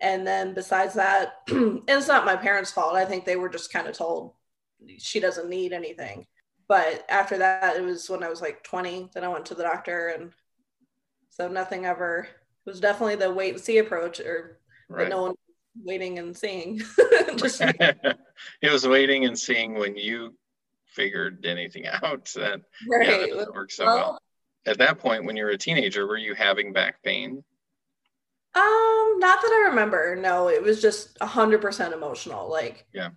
and 0.02 0.26
then 0.26 0.52
besides 0.52 0.94
that, 0.94 1.36
and 1.48 1.82
it's 1.88 2.08
not 2.08 2.26
my 2.26 2.36
parents' 2.36 2.72
fault. 2.72 2.96
I 2.96 3.04
think 3.04 3.24
they 3.24 3.36
were 3.36 3.48
just 3.48 3.72
kind 3.72 3.86
of 3.86 3.96
told 3.96 4.34
she 4.98 5.20
doesn't 5.20 5.48
need 5.48 5.72
anything. 5.72 6.26
But 6.68 7.04
after 7.08 7.38
that, 7.38 7.76
it 7.76 7.82
was 7.82 8.10
when 8.10 8.24
I 8.24 8.28
was 8.28 8.42
like 8.42 8.64
20 8.64 9.10
that 9.14 9.22
I 9.22 9.28
went 9.28 9.46
to 9.46 9.54
the 9.54 9.62
doctor. 9.62 10.08
And 10.08 10.32
so 11.30 11.46
nothing 11.46 11.86
ever, 11.86 12.26
it 12.66 12.70
was 12.70 12.80
definitely 12.80 13.14
the 13.14 13.32
wait 13.32 13.54
and 13.54 13.62
see 13.62 13.78
approach 13.78 14.18
or 14.18 14.58
right. 14.88 15.08
no 15.08 15.22
one 15.22 15.34
waiting 15.84 16.18
and 16.18 16.36
seeing. 16.36 16.78
just 17.36 17.60
it 17.60 18.72
was 18.72 18.86
waiting 18.86 19.24
and 19.24 19.38
seeing 19.38 19.74
when 19.74 19.96
you 19.96 20.34
figured 20.92 21.44
anything 21.46 21.86
out 22.02 22.32
that, 22.36 22.60
right. 22.88 23.08
yeah, 23.08 23.18
that 23.18 23.30
doesn't 23.30 23.54
work 23.54 23.70
so 23.70 23.84
well, 23.84 23.96
well. 23.96 24.18
At 24.64 24.78
that 24.78 24.98
point, 24.98 25.24
when 25.24 25.36
you 25.36 25.44
were 25.44 25.50
a 25.50 25.58
teenager, 25.58 26.06
were 26.06 26.16
you 26.16 26.34
having 26.34 26.72
back 26.72 27.02
pain? 27.02 27.42
Um, 28.54 29.18
not 29.18 29.40
that 29.40 29.50
I 29.50 29.68
remember. 29.70 30.14
No, 30.14 30.48
it 30.48 30.62
was 30.62 30.82
just 30.82 31.16
a 31.20 31.26
hundred 31.26 31.62
percent 31.62 31.94
emotional. 31.94 32.50
Like, 32.50 32.86
yeah, 32.92 33.10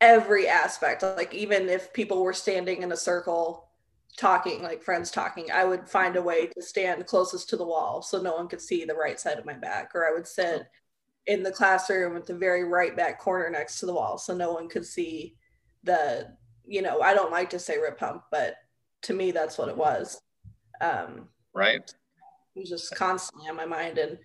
every 0.00 0.48
aspect. 0.48 1.02
Like, 1.02 1.34
even 1.34 1.68
if 1.68 1.92
people 1.92 2.22
were 2.22 2.32
standing 2.32 2.82
in 2.82 2.92
a 2.92 2.96
circle 2.96 3.68
talking, 4.16 4.62
like 4.62 4.82
friends 4.82 5.10
talking, 5.10 5.50
I 5.52 5.64
would 5.64 5.88
find 5.88 6.16
a 6.16 6.22
way 6.22 6.46
to 6.46 6.62
stand 6.62 7.06
closest 7.06 7.48
to 7.50 7.56
the 7.56 7.64
wall 7.64 8.02
so 8.02 8.20
no 8.20 8.34
one 8.34 8.48
could 8.48 8.60
see 8.60 8.84
the 8.84 8.94
right 8.94 9.18
side 9.18 9.38
of 9.38 9.44
my 9.44 9.54
back, 9.54 9.90
or 9.94 10.06
I 10.06 10.12
would 10.12 10.28
sit 10.28 10.62
in 11.26 11.42
the 11.42 11.52
classroom 11.52 12.16
at 12.16 12.26
the 12.26 12.34
very 12.34 12.64
right 12.64 12.96
back 12.96 13.18
corner 13.18 13.50
next 13.50 13.80
to 13.80 13.86
the 13.86 13.94
wall 13.94 14.18
so 14.18 14.34
no 14.34 14.52
one 14.52 14.68
could 14.68 14.86
see 14.86 15.34
the. 15.82 16.28
You 16.66 16.82
know, 16.82 17.00
I 17.00 17.14
don't 17.14 17.32
like 17.32 17.50
to 17.50 17.58
say 17.58 17.78
rib 17.78 17.98
hump, 17.98 18.24
but 18.30 18.56
to 19.02 19.14
me, 19.14 19.30
that's 19.30 19.58
what 19.58 19.68
it 19.68 19.76
was. 19.76 20.20
Um, 20.80 21.28
right. 21.54 21.82
It 22.54 22.60
was 22.60 22.68
just 22.68 22.94
constantly 22.94 23.48
on 23.48 23.56
my 23.56 23.66
mind 23.66 23.98
and 23.98 24.18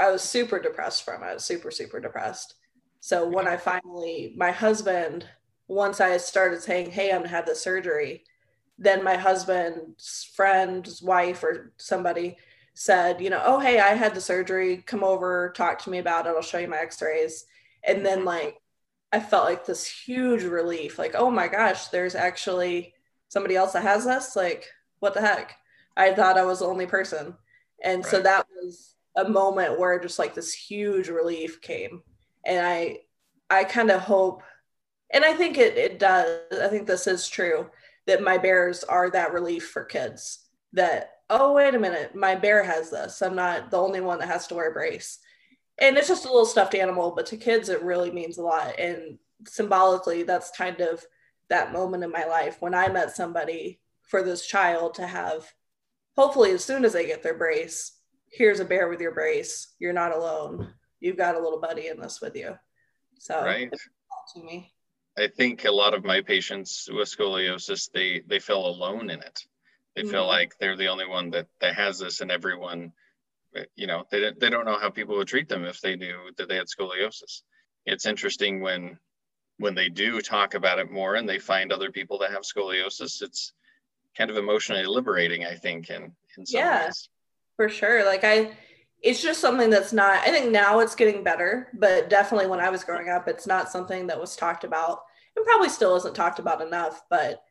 I 0.00 0.10
was 0.10 0.22
super 0.22 0.58
depressed 0.58 1.04
from 1.04 1.22
it. 1.22 1.40
Super, 1.40 1.70
super 1.70 2.00
depressed. 2.00 2.54
So 3.00 3.28
when 3.28 3.46
I 3.46 3.56
finally, 3.56 4.34
my 4.36 4.50
husband, 4.50 5.26
once 5.68 6.00
I 6.00 6.16
started 6.16 6.62
saying, 6.62 6.90
Hey, 6.90 7.10
I'm 7.10 7.18
gonna 7.18 7.28
have 7.28 7.46
the 7.46 7.54
surgery, 7.54 8.24
then 8.78 9.04
my 9.04 9.16
husband's 9.16 10.30
friend's 10.34 11.02
wife 11.02 11.44
or 11.44 11.72
somebody 11.76 12.38
said, 12.74 13.20
you 13.20 13.30
know, 13.30 13.42
oh, 13.44 13.60
hey, 13.60 13.78
I 13.78 13.94
had 13.94 14.14
the 14.14 14.20
surgery. 14.20 14.78
Come 14.78 15.04
over, 15.04 15.52
talk 15.56 15.78
to 15.82 15.90
me 15.90 15.98
about 15.98 16.26
it. 16.26 16.30
I'll 16.30 16.42
show 16.42 16.58
you 16.58 16.68
my 16.68 16.78
x 16.78 17.00
rays. 17.00 17.46
And 17.84 18.04
then, 18.04 18.24
like, 18.24 18.58
I 19.14 19.20
felt 19.20 19.44
like 19.44 19.64
this 19.64 19.86
huge 19.86 20.42
relief 20.42 20.98
like, 20.98 21.14
oh 21.16 21.30
my 21.30 21.46
gosh, 21.46 21.86
there's 21.86 22.16
actually 22.16 22.94
somebody 23.28 23.54
else 23.54 23.72
that 23.74 23.84
has 23.84 24.04
this. 24.04 24.34
Like, 24.34 24.66
what 24.98 25.14
the 25.14 25.20
heck? 25.20 25.56
I 25.96 26.12
thought 26.12 26.36
I 26.36 26.44
was 26.44 26.58
the 26.58 26.66
only 26.66 26.86
person. 26.86 27.34
And 27.80 28.02
right. 28.02 28.10
so 28.10 28.20
that 28.22 28.44
was 28.60 28.96
a 29.16 29.28
moment 29.28 29.78
where 29.78 30.00
just 30.00 30.18
like 30.18 30.34
this 30.34 30.52
huge 30.52 31.08
relief 31.08 31.60
came. 31.60 32.02
And 32.44 32.66
I, 32.66 32.98
I 33.48 33.62
kind 33.62 33.92
of 33.92 34.00
hope, 34.00 34.42
and 35.12 35.24
I 35.24 35.32
think 35.34 35.58
it, 35.58 35.76
it 35.76 36.00
does, 36.00 36.40
I 36.60 36.66
think 36.66 36.88
this 36.88 37.06
is 37.06 37.28
true 37.28 37.70
that 38.06 38.20
my 38.20 38.36
bears 38.36 38.82
are 38.82 39.10
that 39.10 39.32
relief 39.32 39.68
for 39.68 39.84
kids 39.84 40.40
that 40.72 41.12
oh, 41.30 41.54
wait 41.54 41.74
a 41.74 41.78
minute, 41.78 42.14
my 42.14 42.34
bear 42.34 42.62
has 42.62 42.90
this. 42.90 43.22
I'm 43.22 43.34
not 43.34 43.70
the 43.70 43.78
only 43.78 44.00
one 44.00 44.18
that 44.18 44.28
has 44.28 44.46
to 44.48 44.54
wear 44.54 44.70
a 44.70 44.72
brace. 44.72 45.20
And 45.78 45.96
it's 45.96 46.08
just 46.08 46.24
a 46.24 46.28
little 46.28 46.46
stuffed 46.46 46.74
animal, 46.74 47.12
but 47.14 47.26
to 47.26 47.36
kids, 47.36 47.68
it 47.68 47.82
really 47.82 48.10
means 48.10 48.38
a 48.38 48.42
lot. 48.42 48.78
And 48.78 49.18
symbolically, 49.46 50.22
that's 50.22 50.56
kind 50.56 50.80
of 50.80 51.04
that 51.48 51.72
moment 51.72 52.04
in 52.04 52.10
my 52.10 52.24
life 52.24 52.56
when 52.60 52.74
I 52.74 52.88
met 52.88 53.14
somebody 53.14 53.80
for 54.02 54.22
this 54.22 54.46
child 54.46 54.94
to 54.94 55.06
have, 55.06 55.52
hopefully, 56.16 56.52
as 56.52 56.64
soon 56.64 56.84
as 56.84 56.92
they 56.92 57.06
get 57.06 57.22
their 57.22 57.36
brace, 57.36 57.92
here's 58.30 58.60
a 58.60 58.64
bear 58.64 58.88
with 58.88 59.00
your 59.00 59.12
brace. 59.12 59.74
You're 59.78 59.92
not 59.92 60.14
alone. 60.14 60.72
You've 61.00 61.16
got 61.16 61.34
a 61.34 61.40
little 61.40 61.60
buddy 61.60 61.88
in 61.88 62.00
this 62.00 62.20
with 62.20 62.36
you. 62.36 62.56
So, 63.18 63.42
right. 63.42 63.72
to 64.34 64.42
me. 64.42 64.72
I 65.18 65.28
think 65.28 65.64
a 65.64 65.70
lot 65.70 65.94
of 65.94 66.04
my 66.04 66.20
patients 66.20 66.88
with 66.92 67.08
scoliosis, 67.08 67.90
they 67.92 68.22
they 68.26 68.38
feel 68.38 68.66
alone 68.66 69.10
in 69.10 69.20
it 69.20 69.44
they 69.94 70.02
mm-hmm. 70.02 70.10
feel 70.10 70.26
like 70.26 70.56
they're 70.58 70.76
the 70.76 70.88
only 70.88 71.06
one 71.06 71.30
that 71.30 71.46
that 71.60 71.74
has 71.74 71.98
this, 71.98 72.20
and 72.20 72.30
everyone, 72.30 72.92
you 73.76 73.86
know, 73.86 74.04
they 74.10 74.32
they 74.38 74.50
don't 74.50 74.64
know 74.64 74.78
how 74.78 74.90
people 74.90 75.16
would 75.16 75.28
treat 75.28 75.48
them 75.48 75.64
if 75.64 75.80
they 75.80 75.96
knew 75.96 76.30
that 76.36 76.48
they 76.48 76.56
had 76.56 76.66
scoliosis. 76.66 77.42
It's 77.86 78.06
interesting 78.06 78.60
when 78.60 78.98
when 79.58 79.74
they 79.74 79.88
do 79.88 80.20
talk 80.20 80.54
about 80.54 80.78
it 80.78 80.90
more 80.90 81.14
and 81.14 81.28
they 81.28 81.38
find 81.38 81.72
other 81.72 81.90
people 81.90 82.18
that 82.18 82.32
have 82.32 82.42
scoliosis. 82.42 83.22
It's 83.22 83.52
kind 84.16 84.30
of 84.30 84.36
emotionally 84.36 84.86
liberating, 84.86 85.44
I 85.44 85.54
think, 85.54 85.90
in 85.90 86.12
in 86.36 86.46
some 86.46 86.60
yeah, 86.60 86.86
ways. 86.86 87.08
For 87.56 87.68
sure. 87.68 88.04
Like 88.04 88.24
I 88.24 88.56
it's 89.04 89.22
just 89.22 89.40
something 89.40 89.70
that's 89.70 89.92
not 89.92 90.16
i 90.26 90.30
think 90.30 90.50
now 90.50 90.80
it's 90.80 90.96
getting 90.96 91.22
better 91.22 91.68
but 91.74 92.08
definitely 92.10 92.48
when 92.48 92.58
i 92.58 92.70
was 92.70 92.82
growing 92.82 93.10
up 93.10 93.28
it's 93.28 93.46
not 93.46 93.70
something 93.70 94.08
that 94.08 94.18
was 94.18 94.34
talked 94.34 94.64
about 94.64 95.00
and 95.36 95.44
probably 95.44 95.68
still 95.68 95.94
isn't 95.94 96.16
talked 96.16 96.38
about 96.38 96.62
enough 96.62 97.02
but 97.10 97.42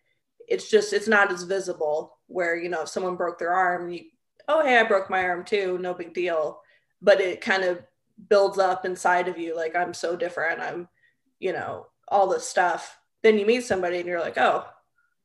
it's 0.47 0.69
just 0.69 0.91
it's 0.91 1.07
not 1.07 1.31
as 1.31 1.43
visible 1.43 2.17
where 2.27 2.57
you 2.57 2.67
know 2.67 2.81
if 2.81 2.89
someone 2.89 3.15
broke 3.15 3.39
their 3.39 3.53
arm 3.53 3.89
you 3.89 4.01
oh 4.47 4.63
hey 4.63 4.77
i 4.77 4.83
broke 4.83 5.09
my 5.09 5.23
arm 5.23 5.43
too 5.43 5.77
no 5.79 5.93
big 5.93 6.13
deal. 6.13 6.61
But 7.01 7.19
it 7.19 7.41
kind 7.41 7.63
of 7.63 7.81
builds 8.29 8.57
up 8.57 8.85
inside 8.85 9.27
of 9.27 9.37
you 9.37 9.55
like 9.55 9.75
i'm 9.75 9.93
so 9.93 10.15
different 10.15 10.61
i'm 10.61 10.87
you 11.39 11.51
know 11.51 11.87
all 12.07 12.27
this 12.27 12.47
stuff. 12.47 12.99
Then 13.23 13.39
you 13.39 13.45
meet 13.45 13.63
somebody 13.63 13.97
and 13.97 14.07
you're 14.07 14.19
like 14.19 14.37
oh 14.37 14.65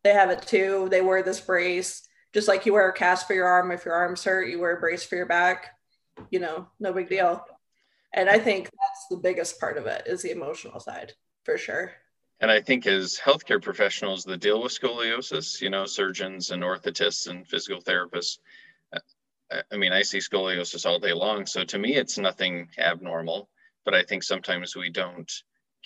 they 0.04 0.12
have 0.12 0.30
it 0.30 0.42
too 0.42 0.88
they 0.90 1.00
wear 1.00 1.22
this 1.22 1.40
brace. 1.40 2.06
Just 2.34 2.48
like 2.48 2.66
you 2.66 2.72
wear 2.72 2.88
a 2.88 2.92
cast 2.92 3.26
for 3.26 3.34
your 3.34 3.46
arm 3.46 3.70
if 3.70 3.84
your 3.84 3.94
arm's 3.94 4.24
hurt 4.24 4.48
you 4.48 4.58
wear 4.58 4.76
a 4.76 4.80
brace 4.80 5.04
for 5.04 5.16
your 5.16 5.26
back 5.26 5.74
you 6.30 6.40
know 6.40 6.66
no 6.80 6.92
big 6.92 7.08
deal. 7.08 7.44
And 8.14 8.28
i 8.28 8.38
think 8.38 8.64
that's 8.64 9.06
the 9.10 9.16
biggest 9.16 9.60
part 9.60 9.76
of 9.76 9.86
it 9.86 10.06
is 10.06 10.22
the 10.22 10.32
emotional 10.32 10.80
side 10.80 11.12
for 11.44 11.56
sure. 11.56 11.92
And 12.40 12.50
I 12.50 12.60
think 12.60 12.86
as 12.86 13.18
healthcare 13.18 13.60
professionals 13.60 14.22
that 14.24 14.40
deal 14.40 14.62
with 14.62 14.78
scoliosis, 14.78 15.60
you 15.60 15.70
know, 15.70 15.86
surgeons 15.86 16.50
and 16.50 16.62
orthotists 16.62 17.28
and 17.28 17.46
physical 17.46 17.82
therapists, 17.82 18.38
I 19.50 19.76
mean, 19.76 19.92
I 19.92 20.02
see 20.02 20.18
scoliosis 20.18 20.86
all 20.86 20.98
day 20.98 21.12
long. 21.12 21.46
So 21.46 21.64
to 21.64 21.78
me, 21.78 21.96
it's 21.96 22.18
nothing 22.18 22.68
abnormal. 22.78 23.48
But 23.84 23.94
I 23.94 24.02
think 24.02 24.22
sometimes 24.22 24.76
we 24.76 24.90
don't 24.90 25.30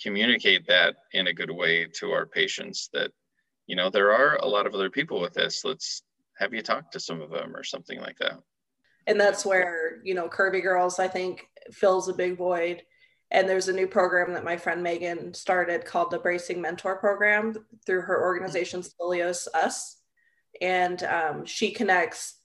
communicate 0.01 0.67
that 0.67 0.95
in 1.13 1.27
a 1.27 1.33
good 1.33 1.51
way 1.51 1.85
to 1.99 2.11
our 2.11 2.25
patients 2.25 2.89
that, 2.93 3.11
you 3.67 3.75
know, 3.75 3.89
there 3.89 4.11
are 4.11 4.35
a 4.37 4.47
lot 4.47 4.67
of 4.67 4.73
other 4.73 4.89
people 4.89 5.21
with 5.21 5.33
this. 5.33 5.63
Let's 5.63 6.03
have 6.37 6.53
you 6.53 6.61
talk 6.61 6.91
to 6.91 6.99
some 6.99 7.21
of 7.21 7.29
them 7.29 7.55
or 7.55 7.63
something 7.63 7.99
like 7.99 8.17
that. 8.17 8.39
And 9.07 9.19
that's 9.19 9.45
where, 9.45 10.01
you 10.03 10.13
know, 10.13 10.27
Curvy 10.27 10.61
Girls, 10.61 10.99
I 10.99 11.07
think, 11.07 11.47
fills 11.71 12.09
a 12.09 12.13
big 12.13 12.37
void 12.37 12.83
and 13.33 13.49
there's 13.49 13.67
a 13.67 13.73
new 13.73 13.87
program 13.87 14.33
that 14.33 14.45
my 14.45 14.57
friend 14.57 14.83
Megan 14.83 15.33
started 15.33 15.85
called 15.85 16.11
the 16.11 16.19
Bracing 16.19 16.61
Mentor 16.61 16.97
Program 16.97 17.55
through 17.83 18.01
her 18.01 18.21
organization 18.21 18.83
Scolios 18.83 19.47
Us. 19.55 19.97
And 20.61 21.03
um, 21.03 21.45
she 21.45 21.71
connects 21.71 22.35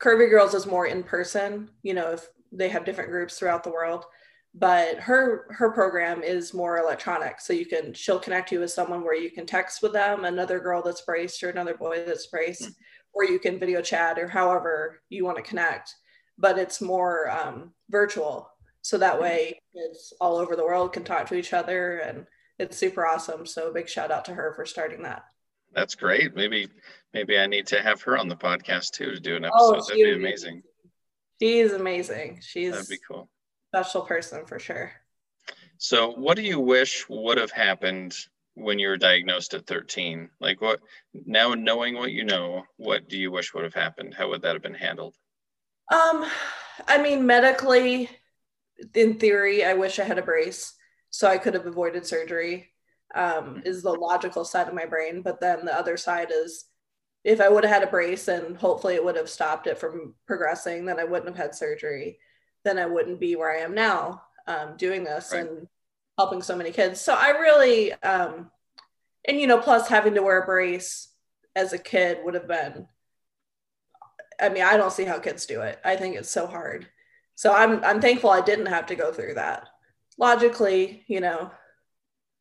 Curvy 0.00 0.28
Girls 0.28 0.54
is 0.54 0.66
more 0.66 0.86
in 0.86 1.02
person, 1.02 1.70
you 1.82 1.94
know, 1.94 2.12
if 2.12 2.28
they 2.52 2.68
have 2.68 2.84
different 2.84 3.10
groups 3.10 3.38
throughout 3.38 3.64
the 3.64 3.70
world. 3.70 4.04
But 4.54 4.98
her 5.00 5.46
her 5.50 5.70
program 5.70 6.22
is 6.22 6.54
more 6.54 6.78
electronic. 6.78 7.40
So 7.40 7.52
you 7.52 7.66
can 7.66 7.92
she'll 7.92 8.18
connect 8.18 8.50
you 8.50 8.60
with 8.60 8.70
someone 8.70 9.02
where 9.04 9.14
you 9.14 9.30
can 9.30 9.44
text 9.44 9.82
with 9.82 9.92
them, 9.92 10.24
another 10.24 10.60
girl 10.60 10.82
that's 10.82 11.02
braced 11.02 11.42
or 11.42 11.50
another 11.50 11.74
boy 11.74 12.04
that's 12.06 12.28
braced, 12.28 12.62
mm-hmm. 12.62 12.72
or 13.12 13.24
you 13.24 13.38
can 13.38 13.58
video 13.58 13.82
chat 13.82 14.18
or 14.18 14.28
however 14.28 15.02
you 15.10 15.24
want 15.24 15.36
to 15.36 15.42
connect. 15.42 15.94
But 16.38 16.58
it's 16.58 16.80
more 16.80 17.30
um, 17.30 17.72
virtual 17.90 18.50
so 18.86 18.96
that 18.96 19.20
way 19.20 19.58
kids 19.74 20.12
all 20.20 20.36
over 20.36 20.54
the 20.54 20.64
world 20.64 20.92
can 20.92 21.02
talk 21.02 21.26
to 21.26 21.34
each 21.34 21.52
other 21.52 21.98
and 21.98 22.24
it's 22.60 22.78
super 22.78 23.04
awesome 23.04 23.44
so 23.44 23.72
big 23.72 23.88
shout 23.88 24.12
out 24.12 24.24
to 24.24 24.32
her 24.32 24.52
for 24.54 24.64
starting 24.64 25.02
that 25.02 25.24
that's 25.74 25.96
great 25.96 26.36
maybe 26.36 26.68
maybe 27.16 27.38
i 27.38 27.46
need 27.46 27.66
to 27.66 27.80
have 27.80 28.02
her 28.02 28.18
on 28.18 28.28
the 28.28 28.36
podcast 28.36 28.90
too 28.90 29.12
to 29.12 29.20
do 29.20 29.36
an 29.36 29.44
oh, 29.44 29.48
episode. 29.48 29.94
Oh, 29.94 29.96
that'd 29.96 30.04
be 30.04 30.12
amazing. 30.12 30.62
she's 31.40 31.72
amazing. 31.72 32.40
She's 32.42 32.72
that'd 32.72 32.88
be 32.88 32.98
cool. 33.08 33.30
special 33.74 34.02
person 34.02 34.44
for 34.46 34.58
sure. 34.58 34.92
So 35.78 36.10
what 36.10 36.36
do 36.36 36.42
you 36.42 36.60
wish 36.60 37.06
would 37.08 37.38
have 37.38 37.50
happened 37.50 38.14
when 38.54 38.78
you 38.78 38.88
were 38.88 38.96
diagnosed 38.96 39.54
at 39.54 39.66
13 39.66 40.30
like 40.40 40.60
what 40.60 40.80
now 41.26 41.54
knowing 41.54 41.94
what 41.94 42.12
you 42.12 42.24
know 42.24 42.64
what 42.76 43.08
do 43.08 43.18
you 43.18 43.30
wish 43.30 43.54
would 43.54 43.64
have 43.64 43.74
happened? 43.74 44.14
How 44.14 44.28
would 44.28 44.42
that 44.42 44.54
have 44.54 44.62
been 44.62 44.74
handled? 44.74 45.14
Um 45.90 46.26
i 46.86 47.00
mean 47.00 47.24
medically 47.24 48.10
in 48.94 49.18
theory, 49.18 49.64
I 49.64 49.72
wish 49.72 49.98
I 49.98 50.04
had 50.04 50.18
a 50.18 50.22
brace 50.22 50.74
so 51.08 51.28
I 51.28 51.38
could 51.38 51.54
have 51.54 51.66
avoided 51.66 52.06
surgery. 52.06 52.72
Um, 53.14 53.62
is 53.64 53.82
the 53.82 53.92
logical 53.92 54.44
side 54.44 54.68
of 54.68 54.74
my 54.74 54.84
brain, 54.84 55.22
but 55.22 55.40
then 55.40 55.64
the 55.64 55.74
other 55.74 55.96
side 55.96 56.30
is 56.30 56.66
if 57.26 57.40
I 57.40 57.48
would 57.48 57.64
have 57.64 57.72
had 57.72 57.82
a 57.82 57.90
brace 57.90 58.28
and 58.28 58.56
hopefully 58.56 58.94
it 58.94 59.04
would 59.04 59.16
have 59.16 59.28
stopped 59.28 59.66
it 59.66 59.78
from 59.78 60.14
progressing, 60.28 60.84
then 60.84 61.00
I 61.00 61.04
wouldn't 61.04 61.26
have 61.26 61.36
had 61.36 61.56
surgery. 61.56 62.20
Then 62.62 62.78
I 62.78 62.86
wouldn't 62.86 63.18
be 63.18 63.34
where 63.34 63.50
I 63.50 63.62
am 63.62 63.74
now 63.74 64.22
um, 64.46 64.76
doing 64.76 65.02
this 65.02 65.32
right. 65.32 65.40
and 65.40 65.66
helping 66.16 66.40
so 66.40 66.54
many 66.54 66.70
kids. 66.70 67.00
So 67.00 67.14
I 67.14 67.30
really, 67.30 67.92
um, 67.94 68.48
and 69.26 69.40
you 69.40 69.48
know, 69.48 69.58
plus 69.58 69.88
having 69.88 70.14
to 70.14 70.22
wear 70.22 70.40
a 70.40 70.46
brace 70.46 71.08
as 71.56 71.72
a 71.72 71.78
kid 71.78 72.18
would 72.22 72.34
have 72.34 72.46
been. 72.46 72.86
I 74.40 74.48
mean, 74.48 74.62
I 74.62 74.76
don't 74.76 74.92
see 74.92 75.04
how 75.04 75.18
kids 75.18 75.46
do 75.46 75.62
it. 75.62 75.80
I 75.84 75.96
think 75.96 76.14
it's 76.14 76.30
so 76.30 76.46
hard. 76.46 76.86
So 77.34 77.52
I'm 77.52 77.82
I'm 77.82 78.00
thankful 78.00 78.30
I 78.30 78.40
didn't 78.40 78.66
have 78.66 78.86
to 78.86 78.94
go 78.94 79.12
through 79.12 79.34
that. 79.34 79.66
Logically, 80.16 81.02
you 81.08 81.20
know, 81.20 81.50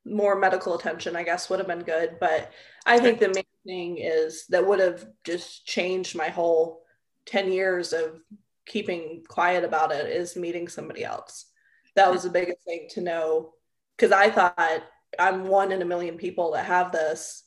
more 0.05 0.35
medical 0.35 0.75
attention, 0.75 1.15
I 1.15 1.23
guess, 1.23 1.49
would 1.49 1.57
have 1.57 1.67
been 1.67 1.79
good. 1.79 2.17
But 2.19 2.51
I 2.85 2.99
think 2.99 3.19
the 3.19 3.29
main 3.33 3.45
thing 3.65 3.97
is 3.97 4.45
that 4.47 4.65
would 4.65 4.79
have 4.79 5.05
just 5.23 5.65
changed 5.65 6.15
my 6.15 6.29
whole 6.29 6.83
10 7.25 7.51
years 7.51 7.93
of 7.93 8.19
keeping 8.65 9.23
quiet 9.27 9.63
about 9.63 9.91
it 9.91 10.07
is 10.07 10.35
meeting 10.35 10.67
somebody 10.67 11.03
else. 11.03 11.45
That 11.95 12.11
was 12.11 12.23
the 12.23 12.29
biggest 12.29 12.63
thing 12.63 12.87
to 12.91 13.01
know. 13.01 13.53
Cause 13.97 14.11
I 14.11 14.29
thought 14.29 14.83
I'm 15.17 15.47
one 15.47 15.71
in 15.71 15.81
a 15.81 15.85
million 15.85 16.17
people 16.17 16.51
that 16.51 16.65
have 16.65 16.91
this, 16.91 17.43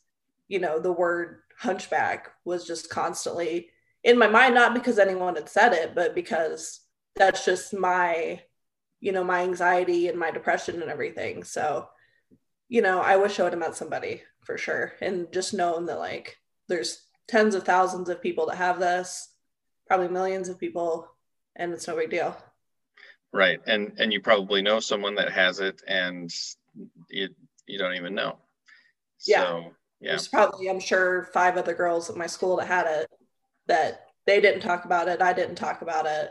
you 0.49 0.59
know, 0.59 0.79
the 0.79 0.93
word 0.93 1.41
hunchback 1.59 2.31
was 2.45 2.67
just 2.67 2.89
constantly 2.89 3.69
in 4.05 4.17
my 4.17 4.29
mind, 4.29 4.55
not 4.55 4.75
because 4.75 4.99
anyone 4.99 5.35
had 5.35 5.49
said 5.49 5.73
it, 5.73 5.95
but 5.95 6.15
because 6.15 6.81
that's 7.17 7.45
just 7.45 7.75
my 7.75 8.41
you 9.01 9.13
know 9.13 9.25
my 9.25 9.43
anxiety 9.43 10.09
and 10.09 10.19
my 10.19 10.31
depression 10.31 10.81
and 10.83 10.91
everything 10.91 11.45
so 11.45 11.89
you 12.69 12.83
know 12.83 13.01
i 13.01 13.17
wish 13.17 13.39
i 13.39 13.43
would 13.43 13.53
have 13.53 13.61
met 13.61 13.77
somebody 13.77 14.23
for 14.49 14.57
sure. 14.57 14.95
And 15.03 15.31
just 15.31 15.53
knowing 15.53 15.85
that 15.87 15.99
like 15.99 16.39
there's 16.69 17.05
tens 17.29 17.55
of 17.55 17.65
thousands 17.65 18.09
of 18.09 18.23
people 18.23 18.47
that 18.47 18.57
have 18.57 18.81
this 18.81 19.29
probably 19.87 20.09
millions 20.09 20.49
of 20.49 20.59
people 20.59 21.07
and 21.55 21.71
it's 21.75 21.87
no 21.87 21.95
big 21.95 22.09
deal. 22.09 22.35
Right. 23.31 23.61
And 23.67 23.93
and 23.99 24.11
you 24.11 24.23
probably 24.23 24.63
know 24.63 24.81
someone 24.81 25.17
that 25.17 25.31
has 25.31 25.61
it 25.61 25.83
and 25.87 26.35
you 27.11 27.29
you 27.67 27.79
don't 27.79 27.95
even 27.95 28.15
know. 28.15 28.39
Yeah 29.27 29.43
so, 29.43 29.65
yeah. 30.01 30.11
there's 30.13 30.29
probably 30.29 30.71
i'm 30.71 30.81
sure 30.81 31.29
five 31.35 31.59
other 31.59 31.75
girls 31.75 32.09
at 32.09 32.17
my 32.17 32.27
school 32.27 32.57
that 32.57 32.69
had 32.69 32.87
it 32.87 33.11
that 33.67 34.07
they 34.25 34.41
didn't 34.41 34.63
talk 34.63 34.87
about 34.87 35.09
it. 35.09 35.21
I 35.21 35.35
didn't 35.35 35.57
talk 35.57 35.83
about 35.83 36.07
it. 36.07 36.31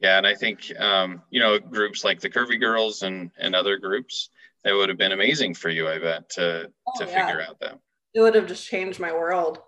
Yeah, 0.00 0.18
and 0.18 0.26
I 0.26 0.34
think 0.34 0.72
um, 0.80 1.22
you 1.30 1.38
know 1.38 1.60
groups 1.60 2.02
like 2.02 2.20
the 2.20 2.30
Curvy 2.30 2.58
Girls 2.58 3.02
and 3.02 3.30
and 3.38 3.54
other 3.54 3.78
groups 3.78 4.30
that 4.64 4.72
would 4.74 4.88
have 4.88 4.98
been 4.98 5.12
amazing 5.12 5.54
for 5.54 5.68
you. 5.68 5.88
I 5.88 5.98
bet 5.98 6.28
to 6.30 6.70
oh, 6.86 6.98
to 6.98 7.10
yeah. 7.10 7.26
figure 7.26 7.42
out 7.42 7.58
that. 7.60 7.78
It 8.14 8.20
would 8.20 8.34
have 8.34 8.46
just 8.46 8.66
changed 8.66 9.00
my 9.00 9.12
world. 9.12 9.60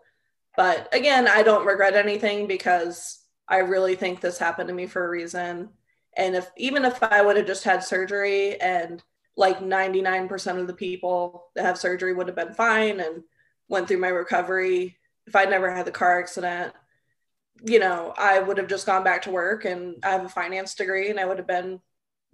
But 0.56 0.92
again, 0.94 1.26
I 1.26 1.42
don't 1.42 1.66
regret 1.66 1.94
anything 1.94 2.46
because 2.46 3.24
I 3.48 3.58
really 3.58 3.96
think 3.96 4.20
this 4.20 4.38
happened 4.38 4.68
to 4.68 4.74
me 4.74 4.86
for 4.86 5.04
a 5.04 5.10
reason. 5.10 5.70
And 6.16 6.36
if 6.36 6.50
even 6.56 6.84
if 6.84 7.02
I 7.02 7.22
would 7.22 7.36
have 7.36 7.46
just 7.46 7.64
had 7.64 7.82
surgery 7.82 8.60
and 8.60 9.02
like 9.36 9.58
99% 9.58 10.60
of 10.60 10.66
the 10.68 10.74
people 10.74 11.46
that 11.56 11.64
have 11.64 11.78
surgery 11.78 12.12
would 12.12 12.28
have 12.28 12.36
been 12.36 12.54
fine 12.54 13.00
and 13.00 13.22
went 13.68 13.88
through 13.88 13.98
my 13.98 14.08
recovery, 14.08 14.96
if 15.26 15.34
I'd 15.34 15.50
never 15.50 15.74
had 15.74 15.86
the 15.86 15.90
car 15.90 16.20
accident, 16.20 16.72
you 17.64 17.78
know, 17.78 18.14
I 18.16 18.38
would 18.38 18.58
have 18.58 18.68
just 18.68 18.86
gone 18.86 19.02
back 19.02 19.22
to 19.22 19.30
work 19.30 19.64
and 19.64 19.96
I 20.04 20.10
have 20.10 20.24
a 20.24 20.28
finance 20.28 20.74
degree 20.74 21.10
and 21.10 21.18
I 21.18 21.24
would 21.24 21.38
have 21.38 21.46
been 21.46 21.80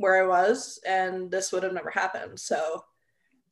where 0.00 0.22
I 0.22 0.26
was 0.26 0.80
and 0.86 1.30
this 1.30 1.52
would 1.52 1.62
have 1.62 1.74
never 1.74 1.90
happened. 1.90 2.40
So 2.40 2.84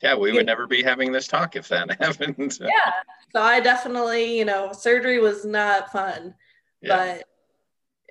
yeah, 0.02 0.14
we 0.14 0.33
would 0.33 0.47
never 0.47 0.67
be 0.67 0.83
having 0.83 1.12
this 1.12 1.26
talk 1.26 1.57
if 1.57 1.69
that 1.69 1.90
happened. 2.00 2.59
yeah. 2.61 2.93
So 3.33 3.43
I 3.43 3.61
definitely, 3.61 4.38
you 4.38 4.45
know, 4.45 4.73
surgery 4.73 5.19
was 5.19 5.45
not 5.45 5.93
fun, 5.93 6.35
yeah. 6.81 6.97
but 6.97 7.25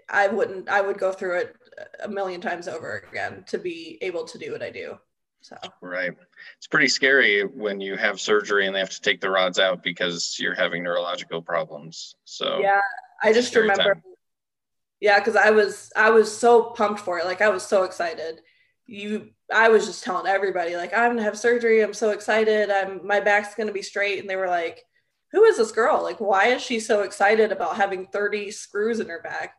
I 0.09 0.27
wouldn't 0.27 0.69
I 0.69 0.81
would 0.81 0.99
go 0.99 1.11
through 1.11 1.39
it 1.39 1.55
a 2.03 2.07
million 2.07 2.41
times 2.41 2.67
over 2.67 3.03
again 3.09 3.43
to 3.47 3.57
be 3.57 3.97
able 4.01 4.25
to 4.25 4.37
do 4.37 4.51
what 4.51 4.61
I 4.61 4.69
do. 4.69 4.97
So 5.41 5.55
right. 5.81 6.11
It's 6.57 6.67
pretty 6.67 6.89
scary 6.89 7.43
when 7.43 7.79
you 7.79 7.95
have 7.95 8.19
surgery 8.19 8.67
and 8.67 8.75
they 8.75 8.79
have 8.79 8.89
to 8.89 9.01
take 9.01 9.21
the 9.21 9.29
rods 9.29 9.59
out 9.59 9.81
because 9.81 10.37
you're 10.39 10.55
having 10.55 10.83
neurological 10.83 11.41
problems. 11.41 12.15
So 12.25 12.59
yeah, 12.59 12.81
I 13.23 13.33
just 13.33 13.55
remember. 13.55 13.95
Time. 13.95 14.03
Yeah, 14.99 15.19
because 15.19 15.35
I 15.35 15.51
was 15.51 15.91
I 15.95 16.09
was 16.09 16.35
so 16.35 16.71
pumped 16.71 17.01
for 17.01 17.19
it. 17.19 17.25
Like 17.25 17.41
I 17.41 17.49
was 17.49 17.63
so 17.63 17.83
excited. 17.83 18.41
You, 18.85 19.31
I 19.53 19.69
was 19.69 19.85
just 19.85 20.03
telling 20.03 20.27
everybody 20.27 20.75
like 20.75 20.93
I'm 20.93 21.11
gonna 21.11 21.23
have 21.23 21.37
surgery. 21.37 21.81
I'm 21.81 21.93
so 21.93 22.11
excited. 22.11 22.71
I'm 22.71 23.05
my 23.05 23.19
back's 23.19 23.55
gonna 23.55 23.71
be 23.71 23.81
straight. 23.81 24.19
And 24.19 24.29
they 24.29 24.35
were 24.35 24.47
like, 24.47 24.83
"Who 25.33 25.43
is 25.43 25.57
this 25.57 25.71
girl? 25.71 26.01
Like, 26.01 26.19
why 26.19 26.47
is 26.47 26.61
she 26.61 26.79
so 26.79 27.01
excited 27.01 27.51
about 27.51 27.77
having 27.77 28.07
30 28.07 28.51
screws 28.51 28.99
in 28.99 29.09
her 29.09 29.21
back?" 29.21 29.55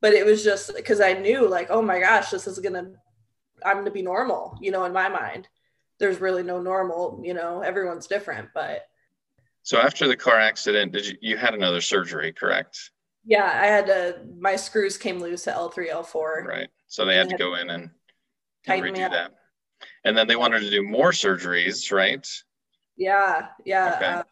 But 0.00 0.12
it 0.12 0.26
was 0.26 0.44
just 0.44 0.74
because 0.74 1.00
I 1.00 1.14
knew 1.14 1.48
like, 1.48 1.68
oh 1.70 1.80
my 1.80 1.98
gosh, 1.98 2.30
this 2.30 2.46
is 2.46 2.58
gonna, 2.58 2.92
I'm 3.64 3.78
gonna 3.78 3.90
be 3.90 4.02
normal. 4.02 4.58
You 4.60 4.70
know, 4.70 4.84
in 4.84 4.92
my 4.92 5.08
mind, 5.08 5.48
there's 5.98 6.20
really 6.20 6.42
no 6.42 6.60
normal. 6.60 7.22
You 7.24 7.32
know, 7.32 7.62
everyone's 7.62 8.06
different, 8.06 8.50
but 8.54 8.82
so 9.64 9.78
after 9.78 10.06
the 10.06 10.16
car 10.16 10.38
accident, 10.38 10.92
did 10.92 11.06
you 11.06 11.16
you 11.22 11.36
had 11.38 11.54
another 11.54 11.80
surgery, 11.80 12.32
correct? 12.34 12.90
Yeah, 13.24 13.44
I 13.44 13.66
had 13.66 13.86
to. 13.86 14.20
My 14.38 14.56
screws 14.56 14.98
came 14.98 15.18
loose 15.18 15.46
at 15.48 15.54
L 15.54 15.70
three, 15.70 15.90
L 15.90 16.02
four. 16.02 16.44
Right. 16.46 16.68
So 16.86 17.04
they 17.04 17.16
had 17.16 17.30
to 17.30 17.36
go 17.36 17.54
in 17.54 17.70
and, 17.70 17.90
and 18.66 18.82
redo 18.82 19.10
that. 19.10 19.32
And 20.04 20.16
then 20.16 20.26
they 20.26 20.36
wanted 20.36 20.60
to 20.60 20.70
do 20.70 20.82
more 20.82 21.10
surgeries, 21.10 21.90
right? 21.90 22.26
Yeah, 22.96 23.48
yeah. 23.64 23.94
Okay. 23.96 24.06
Uh, 24.06 24.22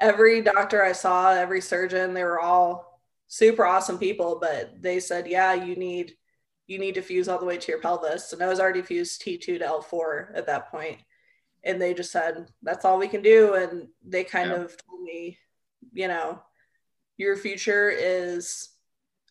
every 0.00 0.42
doctor 0.42 0.82
I 0.82 0.92
saw, 0.92 1.32
every 1.32 1.60
surgeon, 1.60 2.14
they 2.14 2.24
were 2.24 2.40
all 2.40 3.00
super 3.26 3.64
awesome 3.64 3.98
people, 3.98 4.38
but 4.40 4.80
they 4.80 5.00
said, 5.00 5.26
yeah, 5.26 5.54
you 5.54 5.76
need 5.76 6.14
you 6.68 6.78
need 6.78 6.94
to 6.94 7.02
fuse 7.02 7.28
all 7.28 7.38
the 7.38 7.44
way 7.44 7.58
to 7.58 7.72
your 7.72 7.80
pelvis. 7.80 8.32
And 8.32 8.42
I 8.42 8.46
was 8.46 8.60
already 8.60 8.82
fused 8.82 9.20
T2 9.22 9.40
to 9.40 9.58
L4 9.58 10.36
at 10.36 10.46
that 10.46 10.70
point 10.70 10.98
and 11.64 11.80
they 11.80 11.94
just 11.94 12.12
said 12.12 12.48
that's 12.62 12.84
all 12.84 12.98
we 12.98 13.08
can 13.08 13.22
do 13.22 13.54
and 13.54 13.88
they 14.06 14.24
kind 14.24 14.50
yeah. 14.50 14.56
of 14.56 14.76
told 14.86 15.02
me 15.02 15.38
you 15.92 16.08
know 16.08 16.40
your 17.16 17.36
future 17.36 17.90
is 17.90 18.70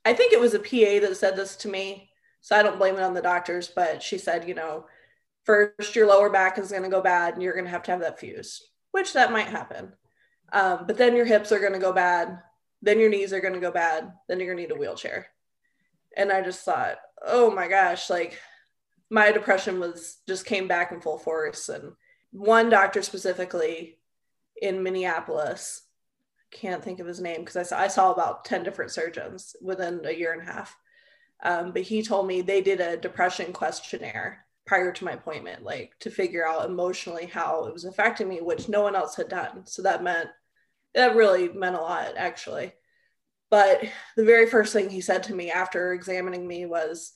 i 0.06 0.14
think 0.14 0.34
it 0.34 0.40
was 0.40 0.54
a 0.54 0.60
pa 0.60 1.00
that 1.06 1.18
said 1.18 1.36
this 1.36 1.56
to 1.56 1.68
me 1.68 2.10
so 2.42 2.56
i 2.56 2.64
don't 2.64 2.78
blame 2.78 2.96
it 2.96 3.02
on 3.02 3.14
the 3.14 3.22
doctors 3.22 3.72
but 3.76 4.02
she 4.02 4.18
said 4.18 4.48
you 4.48 4.54
know 4.54 4.86
first 5.44 5.96
your 5.96 6.08
lower 6.08 6.30
back 6.30 6.58
is 6.58 6.72
going 6.72 6.84
to 6.84 6.90
go 6.90 7.02
bad 7.02 7.34
and 7.34 7.44
you're 7.44 7.54
going 7.54 7.66
to 7.66 7.72
have 7.72 7.84
to 7.84 7.92
have 7.92 8.02
that 8.02 8.20
fused 8.20 8.64
which 8.92 9.14
that 9.14 9.32
might 9.32 9.48
happen 9.48 9.92
um, 10.54 10.84
but 10.86 10.98
then 10.98 11.16
your 11.16 11.26
hips 11.26 11.52
are 11.52 11.60
going 11.60 11.74
to 11.74 11.80
go 11.80 11.94
bad 11.94 12.40
then 12.82 13.00
your 13.00 13.10
knees 13.10 13.34
are 13.34 13.40
going 13.40 13.54
to 13.54 13.60
go 13.60 13.72
bad 13.72 14.12
then 14.28 14.40
you're 14.40 14.54
going 14.54 14.58
to 14.58 14.64
need 14.64 14.76
a 14.76 14.80
wheelchair 14.80 15.28
and 16.18 16.32
i 16.32 16.42
just 16.42 16.64
thought 16.64 16.98
oh 17.26 17.50
my 17.52 17.68
gosh 17.68 18.10
like 18.10 18.40
my 19.10 19.32
depression 19.32 19.80
was 19.80 20.18
just 20.28 20.46
came 20.46 20.68
back 20.68 20.92
in 20.92 21.02
full 21.02 21.18
force 21.18 21.70
and 21.70 21.92
one 22.32 22.70
doctor 22.70 23.02
specifically 23.02 24.00
in 24.62 24.84
Minneapolis. 24.84 25.84
Can't 26.52 26.84
think 26.84 27.00
of 27.00 27.08
his 27.08 27.22
name 27.22 27.40
because 27.40 27.56
I 27.56 27.64
saw, 27.64 27.80
I 27.80 27.88
saw 27.88 28.12
about 28.12 28.46
10 28.46 28.64
different 28.64 28.92
surgeons 28.92 29.56
within 29.62 30.02
a 30.06 30.12
year 30.12 30.34
and 30.34 30.42
a 30.42 30.52
half. 30.52 30.76
Um, 31.44 31.72
but 31.72 31.84
he 31.84 32.04
told 32.04 32.28
me 32.28 32.42
they 32.42 32.62
did 32.62 32.82
a 32.82 32.98
depression 32.98 33.52
questionnaire 33.54 34.46
prior 34.68 34.92
to 34.92 35.06
my 35.06 35.14
appointment, 35.14 35.64
like 35.64 35.94
to 36.00 36.12
figure 36.12 36.48
out 36.48 36.70
emotionally 36.70 37.26
how 37.26 37.66
it 37.66 37.74
was 37.74 37.86
affecting 37.86 38.30
me, 38.30 38.42
which 38.42 38.70
no 38.70 38.82
one 38.82 38.96
else 38.96 39.16
had 39.16 39.30
done. 39.30 39.66
So 39.66 39.82
that 39.82 40.04
meant 40.04 40.30
that 40.94 41.16
really 41.16 41.50
meant 41.50 41.76
a 41.76 41.82
lot, 41.82 42.14
actually. 42.18 42.74
But 43.50 43.84
the 44.16 44.26
very 44.26 44.46
first 44.46 44.74
thing 44.74 44.90
he 44.90 45.02
said 45.02 45.24
to 45.24 45.34
me 45.34 45.50
after 45.50 45.94
examining 45.94 46.48
me 46.48 46.66
was, 46.66 47.14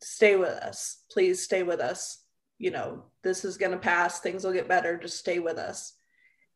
Stay 0.00 0.36
with 0.36 0.50
us. 0.50 1.02
Please 1.10 1.42
stay 1.42 1.64
with 1.64 1.80
us 1.80 2.22
you 2.58 2.72
know, 2.72 3.04
this 3.22 3.44
is 3.44 3.56
going 3.56 3.72
to 3.72 3.78
pass, 3.78 4.20
things 4.20 4.44
will 4.44 4.52
get 4.52 4.68
better, 4.68 4.98
just 4.98 5.18
stay 5.18 5.38
with 5.38 5.58
us. 5.58 5.94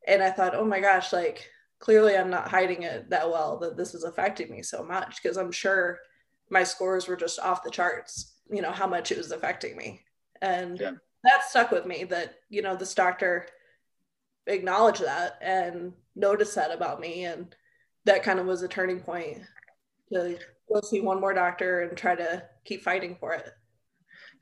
And 0.07 0.23
I 0.23 0.31
thought, 0.31 0.55
oh 0.55 0.65
my 0.65 0.81
gosh, 0.81 1.13
like 1.13 1.49
clearly 1.83 2.17
I'm 2.17 2.31
not 2.31 2.49
hiding 2.49 2.85
it 2.85 3.11
that 3.11 3.29
well 3.29 3.59
that 3.59 3.77
this 3.77 3.93
is 3.93 4.05
affecting 4.05 4.53
me 4.53 4.63
so 4.63 4.85
much 4.85 5.21
because 5.21 5.37
I'm 5.37 5.51
sure 5.51 5.99
my 6.49 6.63
scores 6.63 7.09
were 7.09 7.17
just 7.17 7.41
off 7.41 7.65
the 7.65 7.73
charts, 7.73 8.35
you 8.49 8.63
know, 8.63 8.71
how 8.71 8.87
much 8.87 9.11
it 9.11 9.19
was 9.19 9.33
affecting 9.33 9.77
me. 9.77 10.01
And 10.41 10.79
yeah. 10.79 10.93
that 11.25 11.43
stuck 11.49 11.73
with 11.73 11.85
me 11.85 12.05
that, 12.05 12.37
you 12.49 12.63
know, 12.63 12.77
this 12.77 12.95
doctor 12.95 13.49
acknowledged 14.47 15.05
that 15.05 15.39
and 15.43 15.93
noticed 16.15 16.55
that 16.55 16.71
about 16.71 17.01
me. 17.01 17.25
And 17.25 17.53
that 18.05 18.23
kind 18.23 18.39
of 18.39 18.47
was 18.47 18.63
a 18.63 18.69
turning 18.69 19.01
point 19.01 19.41
to 20.13 20.39
go 20.73 20.81
see 20.83 21.01
one 21.01 21.21
more 21.21 21.35
doctor 21.35 21.81
and 21.81 21.99
try 21.99 22.15
to 22.15 22.45
keep 22.65 22.83
fighting 22.85 23.17
for 23.19 23.35
it. 23.35 23.51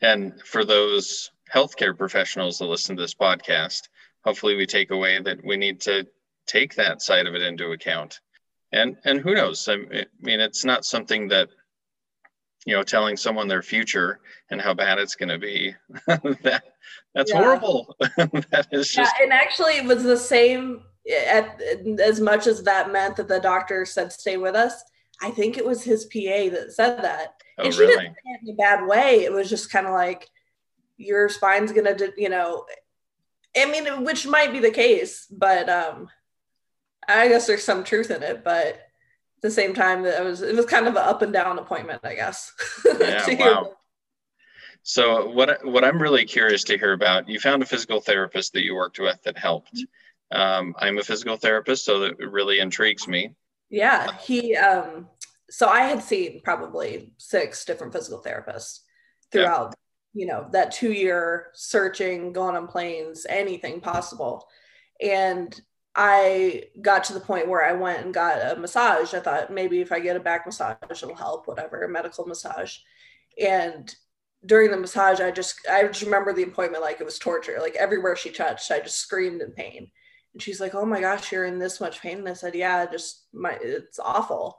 And 0.03 0.38
for 0.42 0.66
those 0.66 1.31
healthcare 1.50 1.96
professionals 1.96 2.59
that 2.59 2.66
listen 2.66 2.96
to 2.96 3.03
this 3.03 3.14
podcast, 3.14 3.88
hopefully 4.26 4.57
we 4.57 4.66
take 4.66 4.90
away 4.90 5.18
that 5.20 5.42
we 5.42 5.57
need 5.57 5.81
to 5.83 6.07
take 6.50 6.74
that 6.74 7.02
side 7.02 7.26
of 7.26 7.34
it 7.34 7.42
into 7.42 7.72
account. 7.72 8.20
And 8.72 8.96
and 9.04 9.20
who 9.20 9.34
knows? 9.34 9.68
I 9.68 9.76
mean, 10.20 10.40
it's 10.40 10.64
not 10.64 10.84
something 10.84 11.28
that 11.28 11.48
you 12.66 12.76
know, 12.76 12.82
telling 12.82 13.16
someone 13.16 13.48
their 13.48 13.62
future 13.62 14.20
and 14.50 14.60
how 14.60 14.74
bad 14.74 14.98
it's 14.98 15.14
going 15.14 15.30
to 15.30 15.38
be. 15.38 15.74
that 16.06 16.62
that's 17.14 17.32
yeah. 17.32 17.38
horrible. 17.38 17.96
that 18.00 18.68
is 18.70 18.92
just. 18.92 19.12
Yeah, 19.18 19.24
and 19.24 19.32
actually, 19.32 19.76
it 19.78 19.84
was 19.84 20.02
the 20.02 20.16
same. 20.16 20.82
At 21.26 21.60
as 21.98 22.20
much 22.20 22.46
as 22.46 22.62
that 22.64 22.92
meant 22.92 23.16
that 23.16 23.26
the 23.26 23.40
doctor 23.40 23.86
said 23.86 24.12
stay 24.12 24.36
with 24.36 24.54
us, 24.54 24.84
I 25.22 25.30
think 25.30 25.56
it 25.56 25.64
was 25.64 25.82
his 25.82 26.04
PA 26.04 26.50
that 26.50 26.72
said 26.72 27.02
that, 27.02 27.40
oh, 27.58 27.64
and 27.64 27.74
she 27.74 27.80
really? 27.80 27.96
didn't 27.96 28.14
say 28.14 28.30
it 28.32 28.40
in 28.48 28.54
a 28.54 28.56
bad 28.56 28.86
way. 28.86 29.24
It 29.24 29.32
was 29.32 29.48
just 29.48 29.72
kind 29.72 29.86
of 29.86 29.94
like, 29.94 30.28
your 30.98 31.30
spine's 31.30 31.72
gonna, 31.72 31.96
you 32.18 32.28
know, 32.28 32.66
I 33.56 33.64
mean, 33.64 34.04
which 34.04 34.26
might 34.26 34.52
be 34.52 34.60
the 34.60 34.70
case, 34.70 35.26
but 35.30 35.70
um, 35.70 36.08
I 37.08 37.28
guess 37.28 37.46
there's 37.46 37.64
some 37.64 37.84
truth 37.84 38.10
in 38.10 38.22
it. 38.22 38.44
But 38.44 38.66
at 38.66 39.42
the 39.42 39.50
same 39.50 39.74
time, 39.74 40.04
it 40.04 40.22
was 40.22 40.42
it 40.42 40.54
was 40.54 40.66
kind 40.66 40.86
of 40.86 40.96
an 40.96 41.02
up 41.02 41.22
and 41.22 41.32
down 41.32 41.58
appointment, 41.58 42.00
I 42.04 42.14
guess. 42.14 42.52
Yeah, 43.00 43.34
wow. 43.34 43.72
So 44.82 45.30
what 45.30 45.64
what 45.64 45.84
I'm 45.84 46.00
really 46.00 46.24
curious 46.24 46.64
to 46.64 46.78
hear 46.78 46.92
about, 46.92 47.28
you 47.28 47.38
found 47.38 47.62
a 47.62 47.66
physical 47.66 48.00
therapist 48.00 48.52
that 48.52 48.64
you 48.64 48.74
worked 48.74 48.98
with 48.98 49.22
that 49.24 49.38
helped. 49.38 49.84
Um, 50.32 50.74
I'm 50.78 50.98
a 50.98 51.02
physical 51.02 51.36
therapist, 51.36 51.84
so 51.84 52.00
that 52.00 52.18
really 52.18 52.60
intrigues 52.60 53.08
me. 53.08 53.34
Yeah, 53.68 54.16
he. 54.18 54.56
Um, 54.56 55.08
so 55.50 55.68
I 55.68 55.82
had 55.82 56.02
seen 56.02 56.40
probably 56.42 57.12
six 57.18 57.64
different 57.64 57.92
physical 57.92 58.22
therapists 58.22 58.80
throughout 59.32 59.74
yeah. 60.14 60.20
you 60.20 60.26
know 60.26 60.48
that 60.52 60.72
two 60.72 60.92
year 60.92 61.48
searching 61.54 62.32
going 62.32 62.56
on 62.56 62.66
planes 62.66 63.26
anything 63.28 63.80
possible 63.80 64.46
and 65.00 65.60
i 65.96 66.62
got 66.81 67.05
to 67.05 67.12
the 67.12 67.20
point 67.20 67.48
where 67.48 67.64
i 67.64 67.72
went 67.72 68.05
and 68.05 68.14
got 68.14 68.38
a 68.38 68.59
massage 68.59 69.12
i 69.14 69.20
thought 69.20 69.53
maybe 69.53 69.81
if 69.81 69.90
i 69.92 69.98
get 69.98 70.16
a 70.16 70.20
back 70.20 70.46
massage 70.46 70.76
it'll 70.90 71.14
help 71.14 71.46
whatever 71.46 71.83
a 71.83 71.88
medical 71.88 72.26
massage 72.26 72.76
and 73.40 73.94
during 74.46 74.70
the 74.70 74.76
massage 74.76 75.20
i 75.20 75.31
just 75.31 75.57
i 75.70 75.83
just 75.87 76.03
remember 76.03 76.33
the 76.33 76.44
appointment 76.44 76.83
like 76.83 77.00
it 77.00 77.05
was 77.05 77.18
torture 77.18 77.59
like 77.61 77.74
everywhere 77.76 78.14
she 78.14 78.31
touched 78.31 78.70
i 78.70 78.79
just 78.79 78.98
screamed 78.98 79.42
in 79.42 79.50
pain 79.53 79.90
and 80.33 80.40
she's 80.40 80.61
like 80.61 80.74
oh 80.74 80.87
my 80.87 81.00
gosh 81.00 81.33
you're 81.33 81.44
in 81.44 81.59
this 81.59 81.81
much 81.81 82.00
pain 82.00 82.18
and 82.18 82.29
i 82.29 82.33
said 82.33 82.55
yeah 82.55 82.87
just 82.87 83.26
my 83.33 83.59
it's 83.61 83.98
awful 83.98 84.59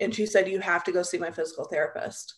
and 0.00 0.14
she 0.14 0.26
said 0.26 0.48
you 0.48 0.58
have 0.58 0.82
to 0.82 0.92
go 0.92 1.02
see 1.02 1.18
my 1.18 1.30
physical 1.30 1.64
therapist 1.64 2.34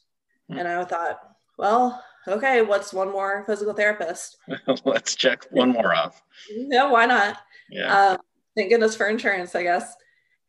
mm-hmm. 0.50 0.58
and 0.58 0.68
i 0.68 0.84
thought 0.84 1.18
well 1.56 2.02
okay, 2.26 2.62
what's 2.62 2.92
one 2.92 3.10
more 3.10 3.44
physical 3.44 3.74
therapist? 3.74 4.38
Let's 4.84 5.14
check 5.14 5.46
one 5.50 5.70
more 5.70 5.94
off. 5.94 6.22
Yeah, 6.50 6.90
why 6.90 7.06
not? 7.06 7.38
Yeah. 7.70 8.10
Um, 8.10 8.18
thank 8.56 8.70
goodness 8.70 8.96
for 8.96 9.06
insurance, 9.06 9.54
I 9.54 9.62
guess. 9.62 9.94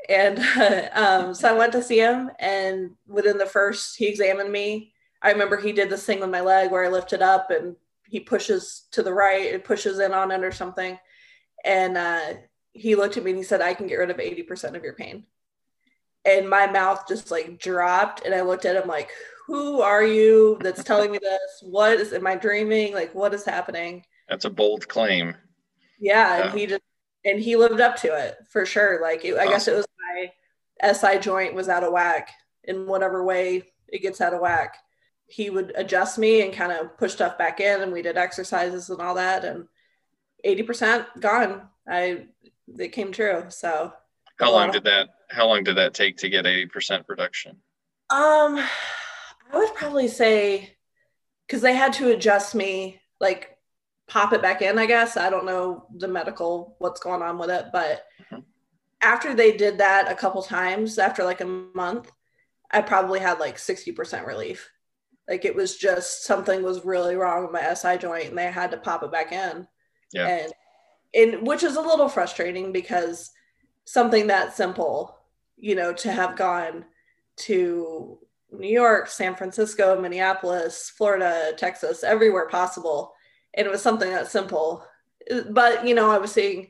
And 0.09 0.39
uh, 0.39 0.89
um, 0.93 1.33
so 1.33 1.49
I 1.49 1.57
went 1.57 1.71
to 1.73 1.83
see 1.83 1.99
him, 1.99 2.31
and 2.39 2.91
within 3.07 3.37
the 3.37 3.45
first, 3.45 3.97
he 3.97 4.07
examined 4.07 4.51
me. 4.51 4.93
I 5.21 5.31
remember 5.31 5.57
he 5.57 5.71
did 5.71 5.89
this 5.89 6.05
thing 6.05 6.19
with 6.19 6.29
my 6.29 6.41
leg 6.41 6.71
where 6.71 6.85
I 6.85 6.89
lifted 6.89 7.21
up 7.21 7.49
and 7.49 7.75
he 8.07 8.19
pushes 8.19 8.85
to 8.91 9.01
the 9.01 9.13
right, 9.13 9.45
it 9.45 9.63
pushes 9.63 9.99
in 9.99 10.13
on 10.13 10.31
it 10.31 10.43
or 10.43 10.51
something. 10.51 10.99
And 11.63 11.97
uh, 11.97 12.33
he 12.73 12.95
looked 12.95 13.17
at 13.17 13.23
me 13.23 13.31
and 13.31 13.37
he 13.37 13.43
said, 13.43 13.61
I 13.61 13.73
can 13.73 13.87
get 13.87 13.95
rid 13.95 14.11
of 14.11 14.17
80% 14.17 14.75
of 14.75 14.83
your 14.83 14.93
pain. 14.93 15.23
And 16.25 16.49
my 16.49 16.67
mouth 16.67 17.07
just 17.07 17.31
like 17.31 17.59
dropped. 17.59 18.23
And 18.23 18.35
I 18.35 18.41
looked 18.41 18.65
at 18.65 18.75
him 18.75 18.87
like, 18.87 19.09
Who 19.47 19.81
are 19.81 20.03
you 20.03 20.57
that's 20.61 20.83
telling 20.83 21.11
me 21.11 21.17
this? 21.17 21.63
What 21.63 21.99
is, 21.99 22.13
am 22.13 22.27
I 22.27 22.35
dreaming? 22.35 22.93
Like, 22.93 23.13
what 23.15 23.33
is 23.33 23.45
happening? 23.45 24.05
That's 24.29 24.45
a 24.45 24.49
bold 24.49 24.87
claim. 24.87 25.35
Yeah. 25.99 26.37
yeah. 26.37 26.49
And 26.49 26.59
he 26.59 26.67
just, 26.67 26.81
and 27.25 27.39
he 27.39 27.55
lived 27.55 27.81
up 27.81 27.95
to 27.97 28.15
it 28.15 28.37
for 28.49 28.65
sure. 28.65 29.01
Like, 29.01 29.25
it, 29.25 29.37
I 29.37 29.47
guess 29.47 29.67
it 29.67 29.75
was 29.75 29.85
my 30.13 30.93
SI 30.93 31.19
joint 31.19 31.53
was 31.53 31.67
out 31.67 31.83
of 31.83 31.91
whack 31.91 32.29
in 32.63 32.87
whatever 32.87 33.23
way 33.23 33.63
it 33.87 34.01
gets 34.01 34.21
out 34.21 34.33
of 34.33 34.41
whack. 34.41 34.77
He 35.27 35.49
would 35.49 35.73
adjust 35.75 36.17
me 36.17 36.43
and 36.43 36.53
kind 36.53 36.71
of 36.71 36.97
push 36.97 37.13
stuff 37.13 37.37
back 37.37 37.59
in, 37.59 37.81
and 37.81 37.91
we 37.91 38.01
did 38.01 38.17
exercises 38.17 38.89
and 38.89 39.01
all 39.01 39.15
that. 39.15 39.43
And 39.43 39.67
80% 40.45 41.19
gone. 41.19 41.67
I 41.87 42.25
it 42.77 42.89
came 42.89 43.11
true. 43.11 43.45
So 43.49 43.93
how 44.39 44.51
long 44.51 44.71
did 44.71 44.83
that 44.83 45.09
how 45.29 45.47
long 45.47 45.63
did 45.63 45.77
that 45.77 45.93
take 45.93 46.17
to 46.17 46.29
get 46.29 46.45
80% 46.45 47.03
reduction? 47.07 47.51
Um 48.09 48.59
I 49.51 49.57
would 49.57 49.73
probably 49.73 50.07
say 50.07 50.75
because 51.47 51.61
they 51.61 51.75
had 51.75 51.93
to 51.93 52.11
adjust 52.11 52.55
me, 52.55 53.01
like 53.19 53.54
pop 54.07 54.33
it 54.33 54.41
back 54.41 54.61
in, 54.61 54.77
I 54.77 54.85
guess. 54.85 55.17
I 55.17 55.29
don't 55.29 55.45
know 55.45 55.87
the 55.95 56.07
medical 56.07 56.75
what's 56.79 56.99
going 56.99 57.21
on 57.21 57.37
with 57.37 57.49
it, 57.49 57.65
but 57.71 58.05
mm-hmm. 58.21 58.41
after 59.01 59.33
they 59.33 59.55
did 59.57 59.79
that 59.79 60.11
a 60.11 60.15
couple 60.15 60.41
times, 60.43 60.97
after 60.99 61.23
like 61.23 61.41
a 61.41 61.45
month, 61.45 62.11
I 62.71 62.81
probably 62.81 63.19
had 63.19 63.39
like 63.39 63.57
60% 63.57 64.25
relief. 64.25 64.69
Like 65.27 65.45
it 65.45 65.55
was 65.55 65.77
just 65.77 66.23
something 66.23 66.61
was 66.61 66.85
really 66.85 67.15
wrong 67.15 67.43
with 67.43 67.51
my 67.51 67.73
SI 67.73 67.97
joint 67.97 68.29
and 68.29 68.37
they 68.37 68.45
had 68.45 68.71
to 68.71 68.77
pop 68.77 69.03
it 69.03 69.11
back 69.11 69.31
in. 69.31 69.67
Yeah. 70.13 70.27
And 70.27 70.53
and 71.15 71.47
which 71.47 71.63
is 71.63 71.77
a 71.77 71.81
little 71.81 72.09
frustrating 72.09 72.71
because 72.71 73.31
something 73.85 74.27
that 74.27 74.55
simple, 74.55 75.17
you 75.55 75.75
know, 75.75 75.93
to 75.93 76.11
have 76.11 76.35
gone 76.35 76.85
to 77.37 78.19
New 78.51 78.67
York, 78.67 79.07
San 79.07 79.35
Francisco, 79.35 79.99
Minneapolis, 79.99 80.91
Florida, 80.95 81.53
Texas, 81.57 82.03
everywhere 82.03 82.47
possible. 82.47 83.13
And 83.55 83.65
it 83.65 83.71
was 83.71 83.81
something 83.81 84.09
that 84.09 84.27
simple. 84.29 84.85
But, 85.49 85.87
you 85.87 85.95
know, 85.95 86.11
I 86.11 86.17
was 86.17 86.31
seeing 86.31 86.69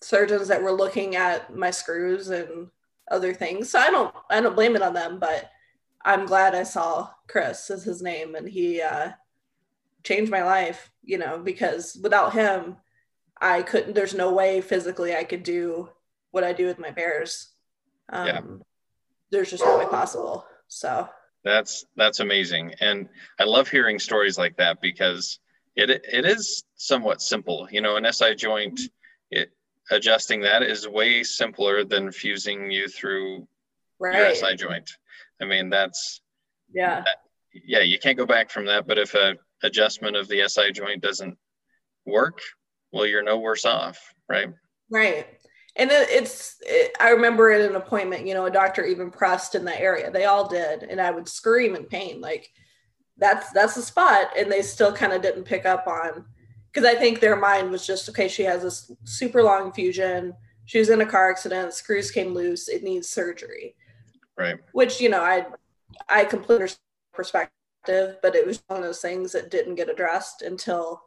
surgeons 0.00 0.48
that 0.48 0.62
were 0.62 0.72
looking 0.72 1.16
at 1.16 1.54
my 1.54 1.70
screws 1.70 2.28
and 2.28 2.68
other 3.10 3.34
things. 3.34 3.70
So 3.70 3.78
I 3.78 3.90
don't 3.90 4.14
I 4.30 4.40
don't 4.40 4.54
blame 4.54 4.76
it 4.76 4.82
on 4.82 4.94
them, 4.94 5.18
but 5.18 5.50
I'm 6.04 6.26
glad 6.26 6.54
I 6.54 6.62
saw 6.62 7.10
Chris 7.28 7.68
is 7.70 7.84
his 7.84 8.00
name 8.02 8.34
and 8.34 8.48
he 8.48 8.80
uh 8.80 9.12
changed 10.04 10.30
my 10.30 10.44
life, 10.44 10.90
you 11.02 11.18
know, 11.18 11.38
because 11.38 11.98
without 12.02 12.32
him, 12.32 12.76
I 13.40 13.62
couldn't, 13.62 13.94
there's 13.94 14.14
no 14.14 14.32
way 14.32 14.60
physically 14.60 15.16
I 15.16 15.24
could 15.24 15.42
do 15.42 15.88
what 16.30 16.44
I 16.44 16.52
do 16.52 16.66
with 16.66 16.78
my 16.78 16.90
bears. 16.90 17.48
Um, 18.10 18.26
yeah. 18.26 18.40
There's 19.30 19.50
just 19.50 19.64
no 19.64 19.78
way 19.78 19.86
possible. 19.86 20.46
So 20.68 21.08
that's, 21.42 21.86
that's 21.96 22.20
amazing. 22.20 22.74
And 22.80 23.08
I 23.40 23.44
love 23.44 23.68
hearing 23.68 23.98
stories 23.98 24.38
like 24.38 24.56
that 24.58 24.80
because 24.80 25.38
it, 25.76 25.90
it 25.90 26.24
is 26.24 26.64
somewhat 26.76 27.20
simple, 27.20 27.68
you 27.70 27.80
know, 27.80 27.96
an 27.96 28.10
SI 28.12 28.34
joint, 28.34 28.80
it, 29.30 29.50
adjusting 29.90 30.40
that 30.42 30.62
is 30.62 30.88
way 30.88 31.22
simpler 31.22 31.84
than 31.84 32.12
fusing 32.12 32.70
you 32.70 32.88
through 32.88 33.46
right. 33.98 34.16
your 34.16 34.34
SI 34.34 34.56
joint. 34.56 34.90
I 35.40 35.46
mean, 35.46 35.70
that's, 35.70 36.20
yeah. 36.72 37.00
That, 37.00 37.16
yeah, 37.52 37.80
you 37.80 37.98
can't 37.98 38.18
go 38.18 38.26
back 38.26 38.50
from 38.50 38.66
that. 38.66 38.86
But 38.86 38.98
if 38.98 39.14
a 39.14 39.36
adjustment 39.62 40.16
of 40.16 40.28
the 40.28 40.48
SI 40.48 40.72
joint 40.72 41.02
doesn't 41.02 41.36
work, 42.06 42.40
well, 42.92 43.06
you're 43.06 43.22
no 43.22 43.38
worse 43.38 43.64
off, 43.64 44.14
right? 44.28 44.48
Right. 44.90 45.26
And 45.76 45.90
it, 45.90 46.08
it's, 46.10 46.56
it, 46.60 46.96
I 47.00 47.10
remember 47.10 47.50
at 47.50 47.68
an 47.68 47.76
appointment, 47.76 48.26
you 48.26 48.34
know, 48.34 48.46
a 48.46 48.50
doctor 48.50 48.84
even 48.84 49.10
pressed 49.10 49.54
in 49.54 49.64
that 49.64 49.80
area. 49.80 50.10
They 50.10 50.24
all 50.24 50.48
did. 50.48 50.84
And 50.84 51.00
I 51.00 51.10
would 51.10 51.28
scream 51.28 51.74
in 51.74 51.84
pain, 51.84 52.20
like, 52.20 52.48
that's 53.18 53.50
that's 53.52 53.74
the 53.74 53.82
spot 53.82 54.28
and 54.36 54.50
they 54.50 54.62
still 54.62 54.92
kind 54.92 55.12
of 55.12 55.22
didn't 55.22 55.44
pick 55.44 55.64
up 55.64 55.86
on 55.86 56.24
because 56.72 56.88
i 56.88 56.94
think 56.94 57.20
their 57.20 57.36
mind 57.36 57.70
was 57.70 57.86
just 57.86 58.08
okay 58.08 58.26
she 58.26 58.42
has 58.42 58.62
this 58.62 58.90
super 59.04 59.42
long 59.42 59.72
fusion 59.72 60.34
she 60.64 60.78
was 60.78 60.90
in 60.90 61.00
a 61.00 61.06
car 61.06 61.30
accident 61.30 61.72
screws 61.72 62.10
came 62.10 62.34
loose 62.34 62.68
it 62.68 62.82
needs 62.82 63.08
surgery. 63.08 63.74
Right. 64.36 64.56
Which 64.72 65.00
you 65.00 65.08
know 65.08 65.22
i 65.22 65.46
i 66.08 66.24
completely 66.24 66.68
perspective 67.12 67.50
but 67.86 68.34
it 68.34 68.46
was 68.46 68.62
one 68.66 68.80
of 68.80 68.84
those 68.84 69.00
things 69.00 69.32
that 69.32 69.50
didn't 69.50 69.76
get 69.76 69.88
addressed 69.88 70.42
until 70.42 71.04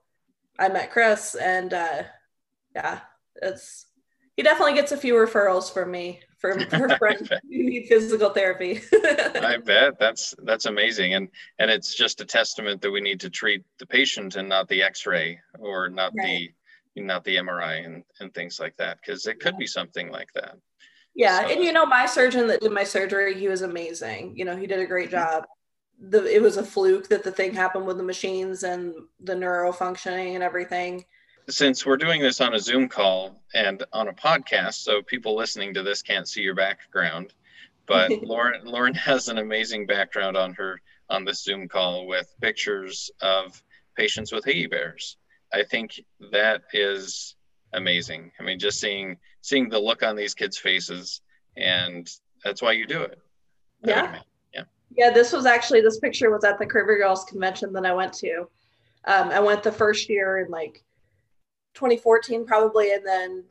I 0.59 0.69
met 0.69 0.91
Chris, 0.91 1.35
and 1.35 1.73
uh, 1.73 2.03
yeah, 2.75 2.99
it's 3.41 3.85
he 4.37 4.43
definitely 4.43 4.75
gets 4.75 4.93
a 4.93 4.97
few 4.97 5.15
referrals 5.15 5.73
from 5.73 5.91
me 5.91 6.21
for, 6.37 6.57
for 6.69 6.89
friends 6.97 7.29
who 7.43 7.63
need 7.63 7.87
physical 7.87 8.29
therapy. 8.29 8.81
I 8.93 9.57
bet 9.57 9.99
that's 9.99 10.33
that's 10.43 10.65
amazing, 10.65 11.15
and 11.15 11.27
and 11.59 11.69
it's 11.69 11.93
just 11.93 12.21
a 12.21 12.25
testament 12.25 12.81
that 12.81 12.91
we 12.91 13.01
need 13.01 13.19
to 13.21 13.29
treat 13.29 13.65
the 13.79 13.85
patient 13.85 14.35
and 14.35 14.47
not 14.47 14.69
the 14.69 14.81
X-ray 14.81 15.39
or 15.59 15.89
not 15.89 16.13
right. 16.17 16.53
the 16.95 17.03
not 17.03 17.23
the 17.25 17.35
MRI 17.35 17.85
and 17.85 18.03
and 18.21 18.33
things 18.33 18.59
like 18.59 18.77
that 18.77 18.99
because 19.01 19.27
it 19.27 19.39
could 19.39 19.57
be 19.57 19.67
something 19.67 20.09
like 20.09 20.31
that. 20.33 20.55
Yeah, 21.13 21.41
so, 21.41 21.47
and 21.51 21.63
you 21.63 21.73
know, 21.73 21.85
my 21.85 22.05
surgeon 22.05 22.47
that 22.47 22.61
did 22.61 22.71
my 22.71 22.83
surgery, 22.83 23.37
he 23.37 23.47
was 23.47 23.63
amazing. 23.63 24.37
You 24.37 24.45
know, 24.45 24.55
he 24.55 24.67
did 24.67 24.79
a 24.79 24.85
great 24.85 25.09
mm-hmm. 25.09 25.17
job 25.17 25.45
the 25.99 26.23
it 26.33 26.41
was 26.41 26.57
a 26.57 26.63
fluke 26.63 27.07
that 27.09 27.23
the 27.23 27.31
thing 27.31 27.53
happened 27.53 27.85
with 27.85 27.97
the 27.97 28.03
machines 28.03 28.63
and 28.63 28.93
the 29.19 29.35
neuro 29.35 29.71
functioning 29.71 30.35
and 30.35 30.43
everything. 30.43 31.05
Since 31.49 31.85
we're 31.85 31.97
doing 31.97 32.21
this 32.21 32.41
on 32.41 32.53
a 32.53 32.59
Zoom 32.59 32.89
call 32.89 33.41
and 33.53 33.83
on 33.93 34.09
a 34.09 34.13
podcast, 34.13 34.75
so 34.75 35.01
people 35.01 35.35
listening 35.35 35.73
to 35.73 35.83
this 35.83 36.01
can't 36.01 36.27
see 36.27 36.41
your 36.41 36.55
background, 36.55 37.33
but 37.85 38.11
Lauren 38.23 38.65
Lauren 38.65 38.93
has 38.95 39.29
an 39.29 39.37
amazing 39.37 39.85
background 39.85 40.35
on 40.35 40.53
her 40.53 40.81
on 41.09 41.23
this 41.23 41.43
Zoom 41.43 41.67
call 41.67 42.05
with 42.05 42.33
pictures 42.41 43.09
of 43.21 43.61
patients 43.95 44.31
with 44.31 44.43
Higgy 44.43 44.69
bears. 44.69 45.17
I 45.53 45.63
think 45.63 46.01
that 46.31 46.63
is 46.73 47.35
amazing. 47.73 48.31
I 48.39 48.43
mean, 48.43 48.59
just 48.59 48.79
seeing 48.79 49.17
seeing 49.41 49.69
the 49.69 49.79
look 49.79 50.03
on 50.03 50.15
these 50.15 50.33
kids' 50.33 50.57
faces, 50.57 51.21
and 51.55 52.09
that's 52.43 52.61
why 52.61 52.73
you 52.73 52.85
do 52.85 53.01
it. 53.01 53.19
Yeah. 53.83 54.19
Yeah, 54.95 55.11
this 55.11 55.33
was 55.33 55.45
actually 55.45 55.81
this 55.81 55.99
picture 55.99 56.31
was 56.31 56.43
at 56.43 56.59
the 56.59 56.65
Curvy 56.65 56.97
Girls 56.97 57.25
convention 57.25 57.73
that 57.73 57.85
I 57.85 57.93
went 57.93 58.13
to. 58.13 58.47
Um, 59.05 59.29
I 59.29 59.39
went 59.39 59.63
the 59.63 59.71
first 59.71 60.09
year 60.09 60.39
in 60.39 60.49
like 60.49 60.83
2014 61.77 62.45
probably, 62.45 62.93
and 62.93 63.05
then 63.05 63.43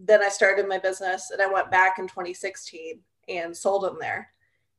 then 0.00 0.22
I 0.22 0.28
started 0.28 0.68
my 0.68 0.78
business 0.78 1.30
and 1.32 1.42
I 1.42 1.52
went 1.52 1.72
back 1.72 1.98
in 1.98 2.06
2016 2.06 3.00
and 3.28 3.56
sold 3.56 3.82
them 3.82 3.96
there. 4.00 4.30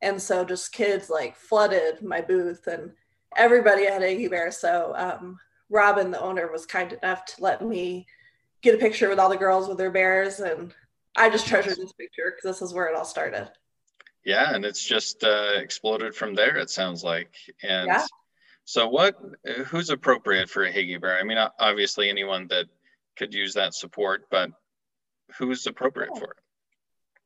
And 0.02 0.22
so 0.22 0.46
just 0.46 0.72
kids 0.72 1.10
like 1.10 1.36
flooded 1.36 2.02
my 2.02 2.22
booth 2.22 2.68
and 2.68 2.92
everybody 3.36 3.86
had 3.86 4.02
Higgy 4.02 4.30
Bear. 4.30 4.50
So 4.50 4.94
um, 4.96 5.38
Robin, 5.70 6.10
the 6.10 6.22
owner, 6.22 6.50
was 6.50 6.66
kind 6.66 6.94
enough 6.94 7.26
to 7.26 7.44
let 7.44 7.62
me 7.62 8.08
get 8.62 8.76
a 8.76 8.78
picture 8.78 9.10
with 9.10 9.20
all 9.20 9.30
the 9.30 9.36
girls 9.36 9.68
with 9.68 9.78
their 9.78 9.92
bears. 9.92 10.40
And 10.40 10.74
I 11.18 11.30
just 11.30 11.48
treasured 11.48 11.78
this 11.78 11.92
picture 11.92 12.34
because 12.34 12.60
this 12.60 12.66
is 12.66 12.74
where 12.74 12.88
it 12.88 12.96
all 12.96 13.04
started 13.04 13.50
yeah 14.26 14.54
and 14.54 14.66
it's 14.66 14.84
just 14.84 15.24
uh, 15.24 15.54
exploded 15.56 16.14
from 16.14 16.34
there 16.34 16.58
it 16.58 16.70
sounds 16.70 17.04
like 17.04 17.34
and 17.64 17.88
yeah. 17.88 18.06
so 18.66 18.88
what 18.88 19.16
who's 19.66 19.90
appropriate 19.90 20.50
for 20.50 20.66
a 20.66 20.72
higgy 20.72 21.00
bear 21.00 21.18
i 21.18 21.24
mean 21.24 21.38
obviously 21.60 22.10
anyone 22.10 22.48
that 22.48 22.66
could 23.20 23.34
use 23.34 23.54
that 23.54 23.76
support 23.76 24.24
but 24.32 24.50
who's 25.38 25.68
appropriate 25.68 26.18
for 26.18 26.32
it? 26.32 26.38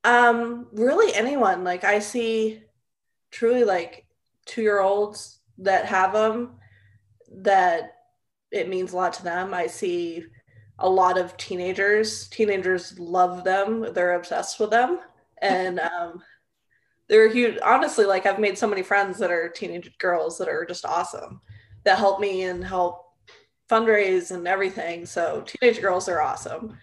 Um 0.03 0.67
really 0.73 1.13
anyone. 1.13 1.63
Like 1.63 1.83
i 1.83 1.99
see 1.99 2.61
truly 3.31 3.63
like 3.63 4.05
two 4.45 4.61
year 4.61 4.81
olds 4.81 5.39
that 5.59 5.85
have 5.85 6.11
them 6.11 6.55
that 7.31 7.93
it 8.51 8.67
means 8.69 8.91
a 8.91 8.95
lot 8.97 9.13
to 9.13 9.23
them. 9.23 9.53
I 9.53 9.67
see 9.67 10.25
a 10.79 10.89
lot 10.89 11.17
of 11.17 11.37
teenagers. 11.37 12.27
Teenagers 12.27 12.99
love 12.99 13.43
them. 13.43 13.93
They're 13.93 14.15
obsessed 14.15 14.59
with 14.59 14.71
them. 14.71 14.99
And 15.41 15.79
um 15.79 16.21
they're 17.09 17.29
huge 17.29 17.57
honestly 17.63 18.05
like 18.05 18.25
i've 18.25 18.39
made 18.39 18.57
so 18.57 18.67
many 18.67 18.81
friends 18.81 19.17
that 19.19 19.31
are 19.31 19.49
teenage 19.49 19.97
girls 19.97 20.37
that 20.37 20.47
are 20.47 20.65
just 20.65 20.85
awesome 20.85 21.41
that 21.83 21.97
help 21.97 22.19
me 22.19 22.43
and 22.43 22.63
help 22.63 23.02
fundraise 23.73 24.31
and 24.31 24.47
everything. 24.47 25.05
So 25.05 25.43
teenage 25.45 25.81
girls 25.81 26.07
are 26.07 26.21
awesome. 26.21 26.77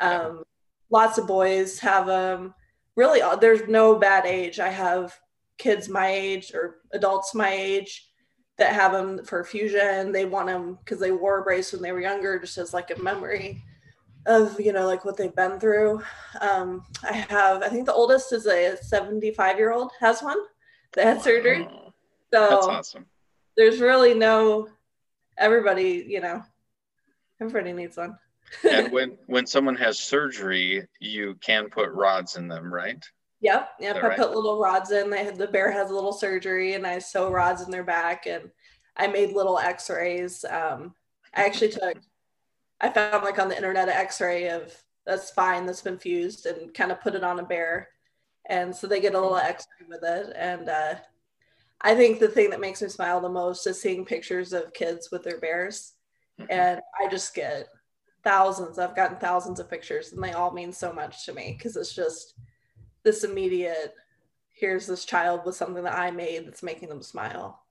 Um, 0.00 0.42
lots 0.90 1.18
of 1.18 1.26
boys 1.26 1.78
have 1.80 2.06
them 2.06 2.54
really 2.96 3.22
uh, 3.22 3.36
there's 3.36 3.68
no 3.68 3.96
bad 3.96 4.26
age. 4.26 4.58
I 4.60 4.68
have 4.68 5.18
kids 5.58 5.88
my 5.88 6.08
age 6.08 6.52
or 6.54 6.76
adults 6.92 7.34
my 7.34 7.50
age 7.50 8.10
that 8.58 8.72
have 8.74 8.92
them 8.92 9.24
for 9.24 9.44
fusion. 9.44 10.12
They 10.12 10.24
want 10.24 10.46
them 10.46 10.78
because 10.84 11.00
they 11.00 11.12
wore 11.12 11.38
a 11.38 11.42
brace 11.42 11.72
when 11.72 11.82
they 11.82 11.92
were 11.92 12.00
younger 12.00 12.38
just 12.38 12.58
as 12.58 12.74
like 12.74 12.90
a 12.90 13.02
memory 13.02 13.62
of 14.26 14.60
you 14.60 14.72
know 14.72 14.86
like 14.86 15.04
what 15.04 15.16
they've 15.16 15.34
been 15.34 15.58
through. 15.58 16.02
Um 16.40 16.84
i 17.08 17.12
have 17.12 17.62
i 17.62 17.68
think 17.68 17.86
the 17.86 17.92
oldest 17.92 18.32
is 18.32 18.46
a 18.46 18.76
75 18.76 19.56
year 19.56 19.72
old 19.72 19.92
has 20.00 20.22
one 20.22 20.38
that 20.94 21.06
had 21.06 21.22
surgery. 21.22 21.66
So 22.32 22.48
that's 22.48 22.66
awesome. 22.66 23.06
there's 23.56 23.80
really 23.80 24.14
no 24.14 24.68
everybody, 25.38 26.04
you 26.08 26.20
know, 26.20 26.42
everybody 27.40 27.72
needs 27.72 27.96
one. 27.96 28.16
and 28.68 28.92
when 28.92 29.16
when 29.26 29.46
someone 29.46 29.76
has 29.76 29.98
surgery, 29.98 30.86
you 31.00 31.36
can 31.40 31.68
put 31.68 31.90
rods 31.90 32.36
in 32.36 32.48
them, 32.48 32.72
right? 32.72 33.04
Yep, 33.40 33.70
yep. 33.80 33.96
I 33.96 34.08
right? 34.08 34.18
put 34.18 34.34
little 34.34 34.60
rods 34.60 34.90
in. 34.90 35.08
They 35.08 35.24
had 35.24 35.36
the 35.36 35.46
bear 35.46 35.70
has 35.70 35.90
a 35.90 35.94
little 35.94 36.12
surgery, 36.12 36.74
and 36.74 36.86
I 36.86 36.98
sew 36.98 37.30
rods 37.30 37.62
in 37.62 37.70
their 37.70 37.84
back, 37.84 38.26
and 38.26 38.50
I 38.96 39.06
made 39.06 39.32
little 39.32 39.58
X-rays. 39.58 40.44
Um, 40.44 40.94
I 41.34 41.44
actually 41.44 41.70
took, 41.70 41.96
I 42.80 42.90
found 42.90 43.24
like 43.24 43.38
on 43.38 43.48
the 43.48 43.56
internet 43.56 43.88
an 43.88 43.94
X-ray 43.94 44.50
of 44.50 44.76
a 45.06 45.16
spine 45.16 45.64
that's 45.64 45.80
been 45.80 45.98
fused, 45.98 46.44
and 46.44 46.74
kind 46.74 46.92
of 46.92 47.00
put 47.00 47.14
it 47.14 47.24
on 47.24 47.40
a 47.40 47.44
bear, 47.44 47.88
and 48.46 48.76
so 48.76 48.86
they 48.86 49.00
get 49.00 49.14
a 49.14 49.20
little 49.20 49.36
X-ray 49.38 49.86
with 49.88 50.02
it. 50.02 50.34
And 50.36 50.68
uh, 50.68 50.94
I 51.80 51.94
think 51.94 52.18
the 52.18 52.28
thing 52.28 52.50
that 52.50 52.60
makes 52.60 52.82
me 52.82 52.88
smile 52.88 53.20
the 53.20 53.28
most 53.28 53.66
is 53.66 53.80
seeing 53.80 54.04
pictures 54.04 54.52
of 54.52 54.72
kids 54.74 55.10
with 55.10 55.22
their 55.22 55.38
bears, 55.38 55.94
and 56.48 56.80
I 57.00 57.08
just 57.08 57.34
get 57.34 57.68
thousands. 58.22 58.78
I've 58.78 58.96
gotten 58.96 59.16
thousands 59.16 59.60
of 59.60 59.70
pictures, 59.70 60.12
and 60.12 60.22
they 60.22 60.32
all 60.32 60.52
mean 60.52 60.72
so 60.72 60.92
much 60.92 61.24
to 61.26 61.32
me 61.32 61.54
because 61.56 61.76
it's 61.76 61.94
just 61.94 62.34
this 63.02 63.24
immediate. 63.24 63.94
Here's 64.52 64.86
this 64.86 65.06
child 65.06 65.42
with 65.46 65.56
something 65.56 65.84
that 65.84 65.98
I 65.98 66.10
made 66.10 66.46
that's 66.46 66.62
making 66.62 66.90
them 66.90 67.02
smile. 67.02 67.62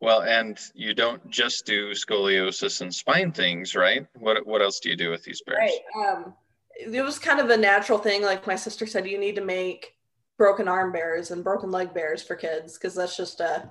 Well, 0.00 0.22
and 0.22 0.58
you 0.74 0.94
don't 0.94 1.30
just 1.30 1.64
do 1.64 1.92
scoliosis 1.92 2.80
and 2.80 2.94
spine 2.94 3.32
things, 3.32 3.74
right? 3.74 4.06
What 4.18 4.46
what 4.46 4.60
else 4.60 4.80
do 4.80 4.90
you 4.90 4.96
do 4.96 5.10
with 5.10 5.22
these 5.22 5.40
bears? 5.42 5.58
Right. 5.58 6.06
Um, 6.08 6.34
it 6.74 7.02
was 7.02 7.18
kind 7.18 7.40
of 7.40 7.50
a 7.50 7.56
natural 7.56 7.98
thing. 7.98 8.22
Like 8.22 8.46
my 8.46 8.56
sister 8.56 8.86
said, 8.86 9.06
you 9.06 9.18
need 9.18 9.36
to 9.36 9.44
make 9.44 9.94
broken 10.42 10.66
arm 10.66 10.90
bears 10.90 11.30
and 11.30 11.44
broken 11.44 11.70
leg 11.70 11.94
bears 11.94 12.20
for 12.20 12.34
kids 12.34 12.76
because 12.76 12.96
that's 12.96 13.16
just 13.16 13.38
a, 13.38 13.70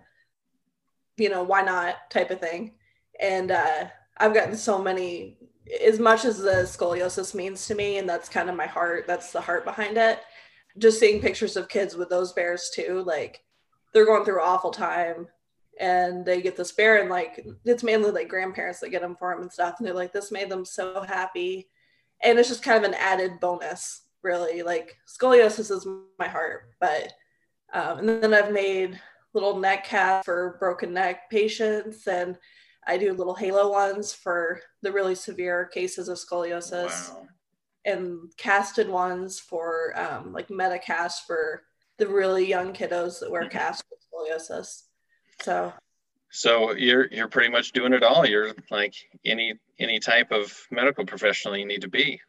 you 1.17 1.27
know, 1.27 1.43
why 1.43 1.62
not 1.62 2.10
type 2.10 2.31
of 2.31 2.39
thing. 2.39 2.71
And 3.19 3.51
uh, 3.51 3.88
I've 4.17 4.34
gotten 4.34 4.55
so 4.55 4.81
many, 4.81 5.38
as 5.86 5.99
much 5.99 6.23
as 6.23 6.38
the 6.38 6.63
scoliosis 6.63 7.36
means 7.36 7.67
to 7.67 7.75
me, 7.75 7.97
and 7.97 8.07
that's 8.07 8.29
kind 8.29 8.49
of 8.49 8.55
my 8.55 8.67
heart, 8.67 9.03
that's 9.05 9.34
the 9.34 9.41
heart 9.41 9.65
behind 9.65 9.97
it. 9.97 10.21
Just 10.77 10.97
seeing 10.97 11.19
pictures 11.19 11.57
of 11.57 11.67
kids 11.67 11.97
with 11.97 12.07
those 12.07 12.31
bears 12.31 12.71
too, 12.73 13.03
like 13.05 13.41
they're 13.93 14.05
going 14.05 14.23
through 14.23 14.41
awful 14.41 14.71
time 14.71 15.27
and 15.77 16.25
they 16.25 16.41
get 16.41 16.55
this 16.55 16.71
bear 16.71 17.01
and 17.01 17.10
like 17.10 17.45
it's 17.65 17.84
mainly 17.84 18.12
like 18.12 18.29
grandparents 18.29 18.79
that 18.79 18.91
get 18.91 19.01
them 19.01 19.17
for 19.17 19.34
them 19.34 19.41
and 19.41 19.51
stuff 19.51 19.75
and 19.77 19.86
they're 19.86 19.93
like 19.93 20.13
this 20.13 20.31
made 20.31 20.49
them 20.49 20.63
so 20.63 21.01
happy 21.01 21.67
and 22.23 22.38
it's 22.38 22.49
just 22.49 22.63
kind 22.63 22.77
of 22.77 22.89
an 22.89 22.97
added 22.97 23.39
bonus 23.41 24.03
really 24.23 24.62
like 24.63 24.97
scoliosis 25.07 25.71
is 25.71 25.88
my 26.19 26.27
heart 26.27 26.71
but 26.79 27.12
um, 27.73 27.99
and 27.99 28.10
then 28.10 28.34
i've 28.34 28.51
made 28.51 28.99
little 29.34 29.57
neck 29.57 29.86
casts 29.86 30.25
for 30.25 30.57
broken 30.60 30.93
neck 30.93 31.29
patients 31.29 32.07
and 32.07 32.38
i 32.88 32.97
do 32.97 33.13
little 33.13 33.36
halo 33.36 33.71
ones 33.71 34.13
for 34.13 34.62
the 34.81 34.91
really 34.91 35.15
severe 35.15 35.65
cases 35.65 36.07
of 36.10 36.17
scoliosis 36.17 37.10
Wow. 37.10 37.27
and 37.86 38.19
casted 38.38 38.88
ones 38.89 39.39
for 39.39 39.93
um, 39.97 40.34
like 40.34 40.49
Mehta 40.49 40.77
cast 40.79 41.25
for 41.25 41.63
the 41.97 42.07
really 42.07 42.47
young 42.47 42.73
kiddos 42.73 43.19
that 43.19 43.31
wear 43.31 43.43
Mhm. 43.45 43.51
casts 43.51 43.84
with 43.89 43.99
scoliosis 44.07 44.84
so 45.41 45.73
So 46.29 46.71
you're 46.73 47.07
you're 47.12 47.27
pretty 47.27 47.49
much 47.49 47.71
doing 47.73 47.91
it 47.93 48.03
all. 48.03 48.25
You're 48.25 48.53
like 48.69 48.93
any 49.25 49.53
any 49.79 49.99
type 49.99 50.31
of 50.31 50.45
medical 50.71 51.05
professional 51.05 51.57
you 51.57 51.65
need 51.65 51.81
to 51.81 51.89
be. 51.89 52.21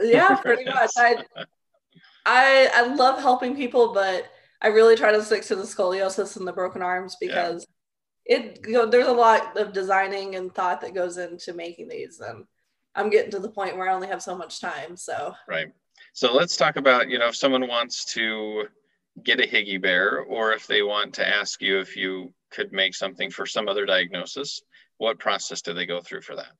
Yeah 0.00 0.34
pretty 0.42 0.64
much 0.64 0.90
I, 0.96 1.24
I 2.26 2.70
i 2.74 2.94
love 2.94 3.20
helping 3.20 3.56
people 3.56 3.92
but 3.92 4.30
i 4.62 4.68
really 4.68 4.96
try 4.96 5.12
to 5.12 5.22
stick 5.22 5.42
to 5.44 5.56
the 5.56 5.62
scoliosis 5.62 6.36
and 6.36 6.46
the 6.46 6.52
broken 6.52 6.82
arms 6.82 7.16
because 7.20 7.66
it 8.26 8.60
you 8.66 8.74
know, 8.74 8.86
there's 8.86 9.08
a 9.08 9.12
lot 9.12 9.56
of 9.56 9.72
designing 9.72 10.36
and 10.36 10.54
thought 10.54 10.80
that 10.82 10.94
goes 10.94 11.16
into 11.16 11.52
making 11.52 11.88
these 11.88 12.20
and 12.20 12.44
i'm 12.94 13.10
getting 13.10 13.30
to 13.30 13.38
the 13.38 13.50
point 13.50 13.76
where 13.76 13.88
i 13.88 13.94
only 13.94 14.08
have 14.08 14.22
so 14.22 14.36
much 14.36 14.60
time 14.60 14.96
so 14.96 15.34
Right. 15.48 15.68
So 16.12 16.32
let's 16.32 16.56
talk 16.56 16.76
about, 16.76 17.08
you 17.08 17.18
know, 17.18 17.28
if 17.28 17.36
someone 17.36 17.68
wants 17.68 18.04
to 18.14 18.64
get 19.22 19.40
a 19.40 19.46
Higgy 19.46 19.80
Bear 19.80 20.20
or 20.20 20.52
if 20.52 20.66
they 20.66 20.82
want 20.82 21.14
to 21.14 21.28
ask 21.28 21.60
you 21.60 21.78
if 21.78 21.96
you 21.96 22.32
could 22.50 22.72
make 22.72 22.94
something 22.94 23.30
for 23.30 23.46
some 23.46 23.68
other 23.68 23.86
diagnosis, 23.86 24.62
what 24.98 25.18
process 25.18 25.62
do 25.62 25.72
they 25.72 25.86
go 25.86 26.00
through 26.00 26.22
for 26.22 26.36
that? 26.36 26.52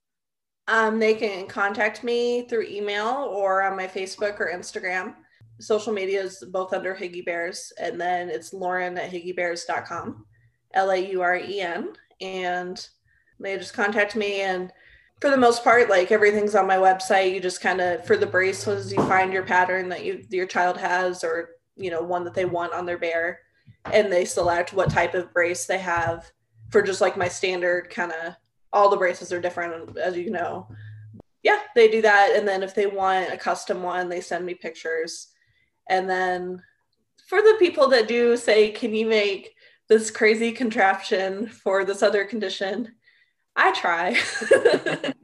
Um, 0.70 1.00
they 1.00 1.14
can 1.14 1.46
contact 1.46 2.04
me 2.04 2.42
through 2.48 2.62
email 2.62 3.28
or 3.30 3.62
on 3.62 3.76
my 3.76 3.88
facebook 3.88 4.38
or 4.38 4.50
instagram. 4.54 5.14
Social 5.58 5.92
media 5.92 6.22
is 6.22 6.42
both 6.52 6.72
under 6.72 6.94
higgy 6.94 7.24
bears 7.24 7.72
and 7.78 8.00
then 8.00 8.30
it's 8.30 8.54
lauren 8.54 8.96
at 8.96 9.10
higgybears.com 9.10 10.24
l-a-u-r-e-n 10.72 11.92
and 12.20 12.88
they 13.40 13.56
just 13.56 13.74
contact 13.74 14.14
me 14.14 14.42
and 14.42 14.72
for 15.20 15.28
the 15.30 15.36
most 15.36 15.64
part 15.64 15.90
like 15.90 16.12
everything's 16.12 16.54
on 16.54 16.66
my 16.66 16.76
website. 16.76 17.34
You 17.34 17.40
just 17.40 17.60
kind 17.60 17.80
of 17.80 18.06
for 18.06 18.16
the 18.16 18.26
bracelets 18.26 18.92
you 18.92 19.02
find 19.08 19.32
your 19.32 19.42
pattern 19.42 19.88
that 19.88 20.04
you 20.04 20.24
your 20.30 20.46
child 20.46 20.78
has 20.78 21.24
or 21.24 21.50
you 21.76 21.90
know 21.90 22.02
one 22.02 22.22
that 22.24 22.34
they 22.34 22.44
want 22.44 22.72
on 22.72 22.86
their 22.86 22.98
bear 22.98 23.40
and 23.92 24.12
they 24.12 24.24
select 24.24 24.72
what 24.72 24.90
type 24.90 25.14
of 25.14 25.32
brace 25.32 25.66
they 25.66 25.78
have 25.78 26.30
for 26.70 26.80
just 26.80 27.00
like 27.00 27.16
my 27.16 27.28
standard 27.28 27.90
kind 27.90 28.12
of 28.12 28.34
all 28.72 28.88
the 28.88 28.96
braces 28.96 29.32
are 29.32 29.40
different 29.40 29.96
as 29.98 30.16
you 30.16 30.30
know. 30.30 30.68
Yeah 31.42 31.60
they 31.74 31.88
do 31.88 32.02
that 32.02 32.34
and 32.36 32.46
then 32.46 32.62
if 32.62 32.74
they 32.74 32.86
want 32.86 33.32
a 33.32 33.36
custom 33.36 33.82
one 33.82 34.08
they 34.08 34.20
send 34.20 34.44
me 34.44 34.54
pictures. 34.54 35.28
And 35.88 36.08
then 36.08 36.62
for 37.26 37.40
the 37.40 37.56
people 37.58 37.88
that 37.88 38.08
do 38.08 38.36
say 38.36 38.70
can 38.70 38.94
you 38.94 39.06
make 39.06 39.54
this 39.88 40.10
crazy 40.10 40.52
contraption 40.52 41.48
for 41.48 41.84
this 41.84 42.02
other 42.02 42.24
condition? 42.24 42.94
I 43.56 43.72
try. 43.72 44.16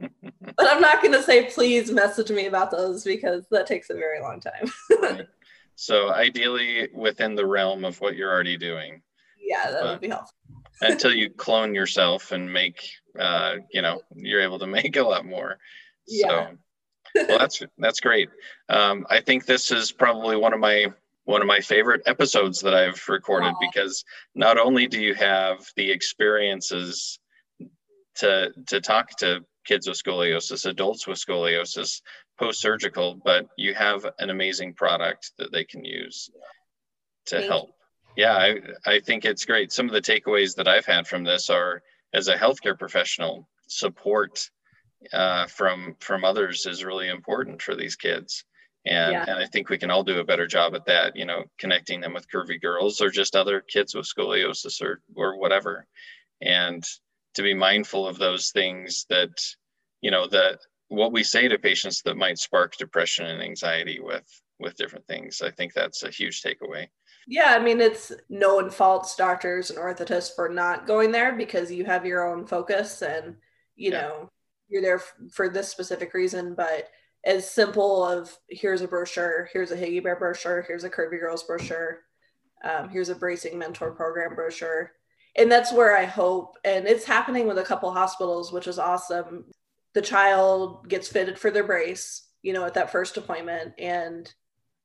But 0.57 0.67
i'm 0.71 0.81
not 0.81 1.01
going 1.01 1.13
to 1.13 1.21
say 1.21 1.45
please 1.45 1.91
message 1.91 2.31
me 2.31 2.47
about 2.47 2.71
those 2.71 3.03
because 3.03 3.45
that 3.51 3.67
takes 3.67 3.91
a 3.91 3.93
very 3.93 4.19
long 4.19 4.39
time. 4.39 4.71
Right. 5.01 5.27
So 5.75 6.11
ideally 6.11 6.89
within 6.95 7.35
the 7.35 7.45
realm 7.45 7.85
of 7.85 8.01
what 8.01 8.15
you're 8.15 8.31
already 8.31 8.57
doing. 8.57 9.01
Yeah 9.39 9.69
that 9.69 9.83
would 9.83 10.01
be 10.01 10.09
helpful. 10.09 10.33
until 10.81 11.13
you 11.13 11.29
clone 11.29 11.75
yourself 11.75 12.31
and 12.31 12.51
make, 12.51 12.89
uh, 13.19 13.55
you 13.71 13.81
know, 13.81 14.01
you're 14.15 14.41
able 14.41 14.59
to 14.59 14.67
make 14.79 14.95
a 14.95 15.03
lot 15.03 15.25
more. 15.25 15.57
Yeah. 16.07 16.27
So, 17.15 17.25
well, 17.27 17.39
that's 17.39 17.61
that's 17.77 17.99
great. 17.99 18.29
Um, 18.69 19.05
I 19.09 19.21
think 19.21 19.45
this 19.45 19.71
is 19.71 19.91
probably 19.91 20.35
one 20.35 20.53
of 20.53 20.59
my 20.59 20.87
one 21.25 21.41
of 21.41 21.47
my 21.47 21.59
favorite 21.59 22.01
episodes 22.05 22.61
that 22.61 22.73
I've 22.73 23.03
recorded 23.09 23.53
because 23.59 24.05
not 24.33 24.57
only 24.57 24.87
do 24.87 25.01
you 25.01 25.13
have 25.15 25.65
the 25.75 25.91
experiences 25.91 27.19
to 28.15 28.51
to 28.67 28.81
talk 28.81 29.09
to 29.17 29.43
kids 29.65 29.87
with 29.87 30.01
scoliosis, 30.01 30.65
adults 30.65 31.07
with 31.07 31.17
scoliosis, 31.17 32.01
post 32.39 32.61
surgical, 32.61 33.19
but 33.23 33.47
you 33.57 33.73
have 33.73 34.05
an 34.19 34.29
amazing 34.29 34.73
product 34.73 35.31
that 35.37 35.51
they 35.51 35.65
can 35.65 35.83
use 35.83 36.29
to 37.25 37.37
Thank 37.37 37.47
help. 37.49 37.71
Yeah, 38.15 38.33
I, 38.33 38.59
I 38.85 38.99
think 38.99 39.25
it's 39.25 39.45
great. 39.45 39.71
Some 39.71 39.87
of 39.87 39.93
the 39.93 40.01
takeaways 40.01 40.55
that 40.55 40.67
I've 40.67 40.85
had 40.85 41.07
from 41.07 41.23
this 41.23 41.49
are 41.49 41.83
as 42.13 42.27
a 42.27 42.35
healthcare 42.35 42.77
professional, 42.77 43.47
support 43.67 44.49
uh, 45.13 45.45
from 45.47 45.95
from 45.99 46.23
others 46.25 46.65
is 46.65 46.83
really 46.83 47.09
important 47.09 47.61
for 47.61 47.75
these 47.75 47.95
kids. 47.95 48.45
And, 48.85 49.11
Yeah. 49.11 49.25
and 49.27 49.39
I 49.39 49.45
think 49.45 49.69
we 49.69 49.77
can 49.77 49.91
all 49.91 50.03
do 50.03 50.19
a 50.19 50.23
better 50.23 50.47
job 50.47 50.73
at 50.73 50.85
that, 50.85 51.15
you 51.15 51.25
know, 51.25 51.43
connecting 51.57 51.99
them 51.99 52.13
with 52.13 52.29
curvy 52.29 52.59
girls 52.59 53.01
or 53.01 53.09
just 53.09 53.35
other 53.35 53.61
kids 53.61 53.93
with 53.93 54.07
scoliosis 54.07 54.81
or 54.81 55.01
or 55.15 55.37
whatever. 55.37 55.85
And 56.41 56.83
to 57.33 57.43
be 57.43 57.53
mindful 57.53 58.07
of 58.07 58.17
those 58.17 58.51
things 58.51 59.05
that, 59.09 59.37
you 60.01 60.09
know, 60.09 60.27
that 60.27 60.59
what 60.87 61.11
we 61.11 61.23
say 61.23 61.47
to 61.47 61.59
patients 61.59 62.01
that 62.03 62.17
might 62.17 62.39
spark 62.39 62.77
depression 62.77 63.25
and 63.25 63.43
anxiety 63.43 63.99
with 63.99 64.25
with 64.59 64.77
different 64.77 65.05
things. 65.05 65.41
I 65.41 65.51
think 65.51 65.73
that's 65.73 66.03
a 66.03 66.09
huge 66.09 66.41
takeaway. 66.41 66.87
Yeah, 67.29 67.53
I 67.53 67.59
mean, 67.59 67.81
it's 67.81 68.13
no 68.29 68.55
one 68.55 68.69
faults 68.69 69.15
doctors 69.17 69.69
and 69.69 69.77
orthotists 69.77 70.33
for 70.33 70.47
not 70.47 70.87
going 70.87 71.11
there 71.11 71.33
because 71.35 71.69
you 71.69 71.83
have 71.83 72.05
your 72.05 72.25
own 72.25 72.47
focus 72.47 73.01
and, 73.01 73.35
you 73.75 73.91
Yeah. 73.91 74.01
know, 74.01 74.29
you're 74.69 74.81
there 74.81 74.95
f- 74.95 75.13
for 75.31 75.49
this 75.49 75.67
specific 75.67 76.13
reason. 76.13 76.55
But 76.55 76.89
as 77.25 77.49
simple 77.49 78.05
of 78.05 78.35
here's 78.49 78.81
a 78.81 78.87
brochure, 78.87 79.49
here's 79.51 79.71
a 79.71 79.75
Higgy 79.77 80.01
Bear 80.01 80.15
brochure, 80.15 80.61
here's 80.61 80.85
a 80.85 80.89
Curvy 80.89 81.19
Girls 81.19 81.43
brochure, 81.43 82.05
um, 82.63 82.87
here's 82.89 83.09
a 83.09 83.15
Bracing 83.15 83.57
Mentor 83.59 83.91
Program 83.91 84.33
brochure. 84.33 84.93
And 85.35 85.51
that's 85.51 85.73
where 85.73 85.95
I 85.97 86.05
hope, 86.05 86.57
and 86.63 86.87
it's 86.87 87.05
happening 87.05 87.45
with 87.45 87.57
a 87.59 87.63
couple 87.63 87.91
hospitals, 87.91 88.53
which 88.53 88.67
is 88.67 88.79
awesome. 88.79 89.51
The 89.93 90.01
child 90.01 90.87
gets 90.87 91.09
fitted 91.09 91.37
for 91.37 91.51
their 91.51 91.65
brace, 91.65 92.29
you 92.41 92.53
know, 92.53 92.63
at 92.63 92.73
that 92.75 92.91
first 92.91 93.17
appointment 93.17 93.73
and 93.77 94.33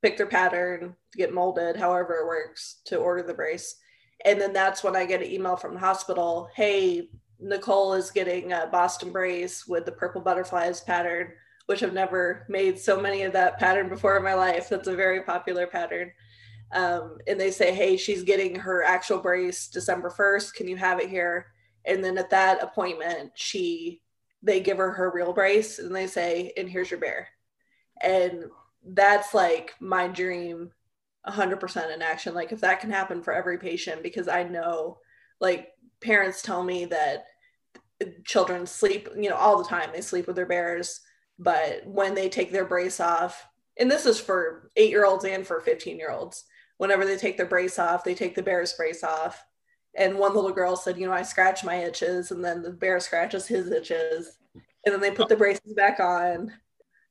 pick 0.03 0.17
their 0.17 0.27
pattern, 0.27 0.97
get 1.17 1.33
molded, 1.33 1.77
however 1.77 2.17
it 2.17 2.27
works, 2.27 2.81
to 2.87 2.97
order 2.97 3.23
the 3.23 3.35
brace. 3.35 3.77
And 4.25 4.41
then 4.41 4.53
that's 4.53 4.85
when 4.85 4.97
I 4.97 5.07
get 5.07 5.23
an 5.23 5.31
email 5.31 5.57
from 5.57 5.75
the 5.75 5.81
hospital 5.81 6.49
hey, 6.55 7.09
Nicole 7.41 7.95
is 7.95 8.11
getting 8.11 8.53
a 8.53 8.69
Boston 8.71 9.11
brace 9.11 9.67
with 9.67 9.85
the 9.85 9.93
purple 9.93 10.21
butterflies 10.21 10.81
pattern, 10.81 11.33
which 11.67 11.83
I've 11.83 11.93
never 11.93 12.47
made 12.49 12.79
so 12.79 13.01
many 13.01 13.23
of 13.23 13.33
that 13.33 13.59
pattern 13.59 13.89
before 13.89 14.17
in 14.17 14.23
my 14.23 14.35
life. 14.35 14.69
That's 14.69 14.87
a 14.87 14.95
very 14.95 15.23
popular 15.23 15.67
pattern. 15.67 16.13
Um, 16.73 17.19
and 17.27 17.41
they 17.41 17.51
say, 17.51 17.75
hey, 17.75 17.97
she's 17.97 18.23
getting 18.23 18.55
her 18.55 18.85
actual 18.85 19.19
brace 19.19 19.67
December 19.69 20.09
1st. 20.09 20.55
Can 20.55 20.69
you 20.69 20.77
have 20.77 21.01
it 21.01 21.11
here? 21.11 21.47
And 21.85 22.03
then 22.03 22.17
at 22.17 22.31
that 22.31 22.63
appointment, 22.63 23.33
she 23.35 24.03
they 24.43 24.61
give 24.61 24.79
her 24.79 24.91
her 24.91 25.11
real 25.11 25.33
brace 25.33 25.79
and 25.79 25.95
they 25.95 26.07
say, 26.07 26.53
"And 26.57 26.69
here's 26.69 26.91
your 26.91 27.01
bear." 27.01 27.29
And 28.01 28.45
that's 28.85 29.35
like 29.35 29.75
my 29.81 30.09
dream 30.09 30.71
100% 31.27 31.95
in 31.95 32.03
action. 32.03 32.35
Like 32.35 32.53
if 32.53 32.61
that 32.61 32.81
can 32.81 32.91
happen 32.91 33.23
for 33.23 33.33
every 33.33 33.59
patient 33.59 34.03
because 34.03 34.29
i 34.29 34.43
know 34.43 34.99
like 35.41 35.69
parents 36.01 36.43
tell 36.43 36.63
me 36.63 36.87
that 36.87 37.25
children 38.25 38.67
sleep 38.67 39.09
you 39.17 39.29
know 39.29 39.37
all 39.37 39.59
the 39.63 39.69
time 39.69 39.91
they 39.93 40.01
sleep 40.01 40.27
with 40.27 40.37
their 40.37 40.47
bears 40.47 41.01
but 41.39 41.87
when 41.87 42.15
they 42.15 42.29
take 42.29 42.51
their 42.51 42.65
brace 42.65 43.01
off 43.01 43.47
and 43.79 43.91
this 43.91 44.07
is 44.07 44.19
for 44.19 44.71
8 44.77 44.91
year 44.91 45.05
olds 45.05 45.25
and 45.25 45.47
for 45.47 45.61
15 45.61 45.99
year 45.99 46.11
olds 46.11 46.45
whenever 46.79 47.05
they 47.05 47.17
take 47.17 47.37
their 47.37 47.47
brace 47.47 47.79
off 47.79 48.05
they 48.05 48.15
take 48.15 48.35
the 48.35 48.43
bear's 48.43 48.73
brace 48.75 49.05
off. 49.05 49.45
And 49.95 50.19
one 50.19 50.35
little 50.35 50.53
girl 50.53 50.75
said 50.77 50.99
you 50.99 51.07
know 51.07 51.13
i 51.13 51.23
scratch 51.23 51.65
my 51.65 51.77
itches 51.77 52.31
and 52.31 52.45
then 52.45 52.63
the 52.63 52.71
bear 52.71 52.99
scratches 52.99 53.47
his 53.47 53.71
itches 53.71 54.39
and 54.55 54.93
then 54.93 55.01
they 55.01 55.11
put 55.11 55.29
the 55.29 55.37
braces 55.37 55.75
back 55.75 56.01
on 56.01 56.53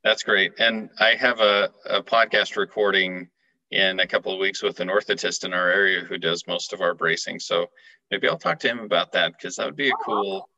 that's 0.04 0.24
great 0.24 0.54
and 0.60 0.90
i 1.00 1.16
have 1.16 1.40
a, 1.40 1.70
a 1.86 2.02
podcast 2.02 2.56
recording 2.58 3.30
in 3.72 4.02
a 4.02 4.08
couple 4.08 4.34
of 4.34 4.40
weeks 4.40 4.62
with 4.62 4.80
an 4.82 4.90
orthotist 4.90 5.46
in 5.46 5.54
our 5.54 5.70
area 5.70 6.02
who 6.02 6.18
does 6.18 6.46
most 6.46 6.74
of 6.74 6.82
our 6.82 6.94
bracing. 6.94 7.40
So 7.40 7.68
maybe 8.12 8.28
I'll 8.28 8.38
talk 8.38 8.60
to 8.60 8.68
him 8.68 8.80
about 8.80 9.14
that 9.14 9.32
because 9.32 9.56
that 9.56 9.66
would 9.66 9.78
be 9.78 9.90
a 9.90 10.06
cool, 10.06 10.50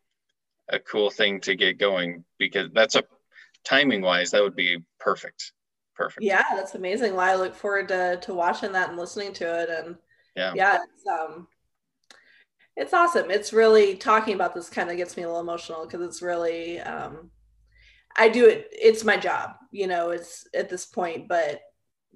a 0.70 0.80
cool 0.80 1.12
thing 1.12 1.40
to 1.42 1.56
get 1.56 1.78
going 1.78 2.26
because 2.40 2.70
that's 2.74 2.96
a 2.96 3.04
timing 3.64 4.02
wise, 4.02 4.32
that 4.32 4.42
would 4.42 4.56
be 4.56 4.80
perfect. 5.00 5.52
Perfect. 5.96 6.24
Yeah, 6.24 6.44
that's 6.56 6.74
amazing. 6.74 7.16
Well, 7.16 7.30
I 7.30 7.36
look 7.36 7.54
forward 7.54 7.88
to, 7.90 8.18
to 8.24 8.34
watching 8.34 8.72
that 8.72 8.90
and 8.90 8.98
listening 8.98 9.32
to 9.34 9.62
it. 9.62 9.70
And 9.70 9.96
yeah, 10.36 10.54
yeah, 10.56 10.80
it's, 10.84 11.06
um, 11.06 11.48
it's 12.76 12.94
awesome. 12.96 13.30
It's 13.30 13.54
really 13.54 13.96
talking 13.96 14.34
about 14.34 14.56
this 14.56 14.72
kind 14.72 14.90
of 14.90 14.98
gets 14.98 15.16
me 15.16 15.22
a 15.22 15.28
little 15.28 15.42
emotional 15.42 15.86
because 15.86 16.02
it's 16.02 16.24
really, 16.24 16.80
um, 16.80 17.30
I 18.16 18.30
do 18.30 18.48
it. 18.48 18.70
It's 18.72 19.04
my 19.04 19.18
job, 19.18 19.52
you 19.72 19.88
know, 19.88 20.12
it's 20.12 20.48
at 20.54 20.70
this 20.70 20.86
point, 20.86 21.28
but 21.28 21.62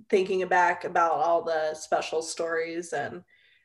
thinking 0.09 0.45
back 0.47 0.83
about 0.83 1.13
all 1.13 1.43
the 1.43 1.73
special 1.73 2.21
stories 2.21 2.93
and 2.93 3.23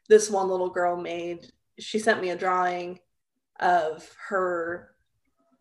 this 0.09 0.31
one 0.31 0.49
little 0.49 0.71
girl 0.71 0.97
made 0.97 1.47
she 1.79 1.99
sent 1.99 2.21
me 2.21 2.31
a 2.31 2.37
drawing 2.37 2.99
of 3.61 4.11
her 4.29 4.95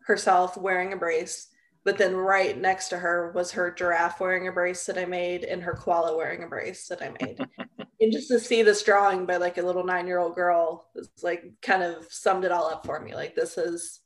herself 0.06 0.56
wearing 0.56 0.92
a 0.92 0.96
brace 0.96 1.48
but 1.84 1.98
then 1.98 2.14
right 2.14 2.58
next 2.58 2.88
to 2.88 2.98
her 2.98 3.32
was 3.34 3.50
her 3.52 3.70
giraffe 3.70 4.20
wearing 4.20 4.46
a 4.46 4.52
brace 4.52 4.86
that 4.86 4.98
I 4.98 5.04
made 5.04 5.44
and 5.44 5.62
her 5.62 5.74
koala 5.74 6.16
wearing 6.16 6.44
a 6.44 6.46
brace 6.46 6.86
that 6.88 7.02
I 7.02 7.12
made. 7.20 7.40
and 8.00 8.12
just 8.12 8.28
to 8.28 8.38
see 8.38 8.62
this 8.62 8.84
drawing 8.84 9.26
by 9.26 9.36
like 9.38 9.58
a 9.58 9.62
little 9.62 9.82
nine 9.82 10.06
year 10.06 10.20
old 10.20 10.36
girl, 10.36 10.86
it's 10.94 11.24
like 11.24 11.44
kind 11.60 11.82
of 11.82 12.06
summed 12.08 12.44
it 12.44 12.52
all 12.52 12.68
up 12.68 12.86
for 12.86 13.00
me. 13.00 13.16
Like 13.16 13.34
this 13.34 13.58
is 13.58 13.98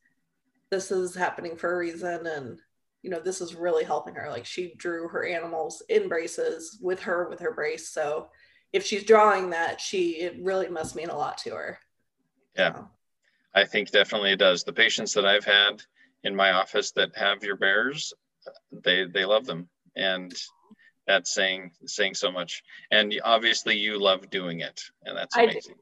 this 0.71 0.91
is 0.91 1.15
happening 1.15 1.57
for 1.57 1.75
a 1.75 1.79
reason 1.79 2.27
and 2.27 2.59
you 3.07 3.11
know, 3.11 3.21
this 3.21 3.41
is 3.41 3.55
really 3.55 3.85
helping 3.85 4.17
her. 4.17 4.29
Like 4.29 4.45
she 4.45 4.75
drew 4.75 5.07
her 5.07 5.25
animals 5.25 5.81
in 5.89 6.09
braces 6.09 6.77
with 6.83 7.01
her 7.03 7.29
with 7.29 7.39
her 7.39 7.55
brace. 7.55 7.89
So 7.91 8.31
if 8.73 8.85
she's 8.85 9.05
drawing 9.05 9.51
that, 9.51 9.81
she 9.81 10.17
it 10.23 10.43
really 10.43 10.69
must 10.69 10.97
mean 10.97 11.11
a 11.11 11.17
lot 11.17 11.39
to 11.39 11.51
her. 11.51 11.79
Yeah. 12.57 12.75
So. 12.75 12.91
I 13.55 13.65
think 13.65 13.93
definitely 13.93 14.33
it 14.33 14.41
does. 14.41 14.65
The 14.65 14.73
patients 14.73 15.13
that 15.15 15.25
I've 15.25 15.45
had 15.45 15.83
in 16.25 16.35
my 16.35 16.51
office 16.51 16.91
that 16.93 17.17
have 17.17 17.45
your 17.45 17.57
bears, 17.57 18.13
they 18.73 19.07
they 19.07 19.25
love 19.25 19.47
them. 19.47 19.69
And 19.95 20.35
that's 21.07 21.33
saying 21.33 21.71
saying 21.87 22.15
so 22.15 22.33
much. 22.33 22.65
And 22.91 23.15
obviously 23.25 23.77
you 23.77 24.01
love 24.01 24.29
doing 24.31 24.61
it. 24.61 24.81
And 25.05 25.17
that's 25.17 25.37
amazing. 25.37 25.77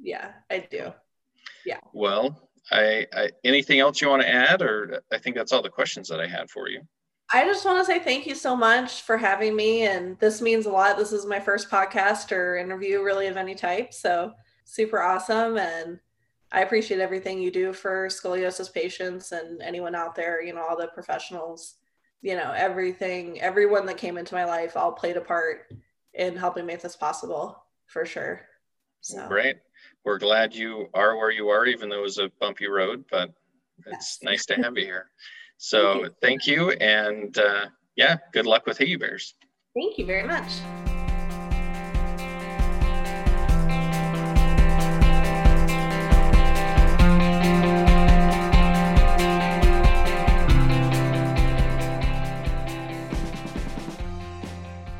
Yeah, 0.00 0.32
I 0.50 0.58
do. 0.58 0.92
Yeah. 1.64 1.78
Well, 1.92 2.43
I, 2.70 3.06
I, 3.12 3.30
anything 3.44 3.80
else 3.80 4.00
you 4.00 4.08
want 4.08 4.22
to 4.22 4.28
add, 4.28 4.62
or 4.62 5.02
I 5.12 5.18
think 5.18 5.36
that's 5.36 5.52
all 5.52 5.62
the 5.62 5.68
questions 5.68 6.08
that 6.08 6.20
I 6.20 6.26
had 6.26 6.50
for 6.50 6.68
you. 6.68 6.80
I 7.32 7.44
just 7.44 7.64
want 7.64 7.78
to 7.78 7.84
say 7.84 7.98
thank 7.98 8.26
you 8.26 8.34
so 8.34 8.54
much 8.54 9.02
for 9.02 9.16
having 9.16 9.56
me, 9.56 9.82
and 9.82 10.18
this 10.18 10.40
means 10.40 10.66
a 10.66 10.70
lot. 10.70 10.96
This 10.96 11.12
is 11.12 11.26
my 11.26 11.40
first 11.40 11.70
podcast 11.70 12.32
or 12.32 12.56
interview, 12.56 13.02
really 13.02 13.26
of 13.26 13.36
any 13.36 13.54
type, 13.54 13.92
so 13.92 14.32
super 14.64 15.00
awesome, 15.02 15.58
and 15.58 15.98
I 16.52 16.62
appreciate 16.62 17.00
everything 17.00 17.40
you 17.40 17.50
do 17.50 17.72
for 17.72 18.08
scoliosis 18.08 18.72
patients 18.72 19.32
and 19.32 19.60
anyone 19.60 19.94
out 19.94 20.14
there. 20.14 20.42
You 20.42 20.54
know, 20.54 20.64
all 20.64 20.76
the 20.76 20.88
professionals. 20.88 21.76
You 22.22 22.36
know, 22.36 22.52
everything, 22.56 23.42
everyone 23.42 23.84
that 23.84 23.98
came 23.98 24.16
into 24.16 24.34
my 24.34 24.46
life, 24.46 24.78
all 24.78 24.92
played 24.92 25.18
a 25.18 25.20
part 25.20 25.70
in 26.14 26.36
helping 26.36 26.64
make 26.64 26.80
this 26.80 26.96
possible 26.96 27.62
for 27.84 28.06
sure. 28.06 28.40
So. 29.02 29.28
Great 29.28 29.56
we're 30.04 30.18
glad 30.18 30.54
you 30.54 30.88
are 30.94 31.16
where 31.16 31.30
you 31.30 31.48
are, 31.48 31.66
even 31.66 31.88
though 31.88 31.98
it 31.98 32.02
was 32.02 32.18
a 32.18 32.30
bumpy 32.40 32.68
road, 32.68 33.04
but 33.10 33.30
it's 33.86 34.18
yes. 34.20 34.20
nice 34.22 34.46
to 34.46 34.54
have 34.54 34.76
you 34.76 34.84
here. 34.84 35.10
So 35.56 36.08
thank 36.20 36.46
you. 36.46 36.66
Thank 36.68 36.80
you 36.80 36.86
and 36.86 37.38
uh, 37.38 37.66
yeah, 37.96 38.16
good 38.32 38.46
luck 38.46 38.66
with 38.66 38.78
Higgy 38.78 38.98
Bears. 38.98 39.34
Thank 39.74 39.98
you 39.98 40.06
very 40.06 40.26
much. 40.26 40.50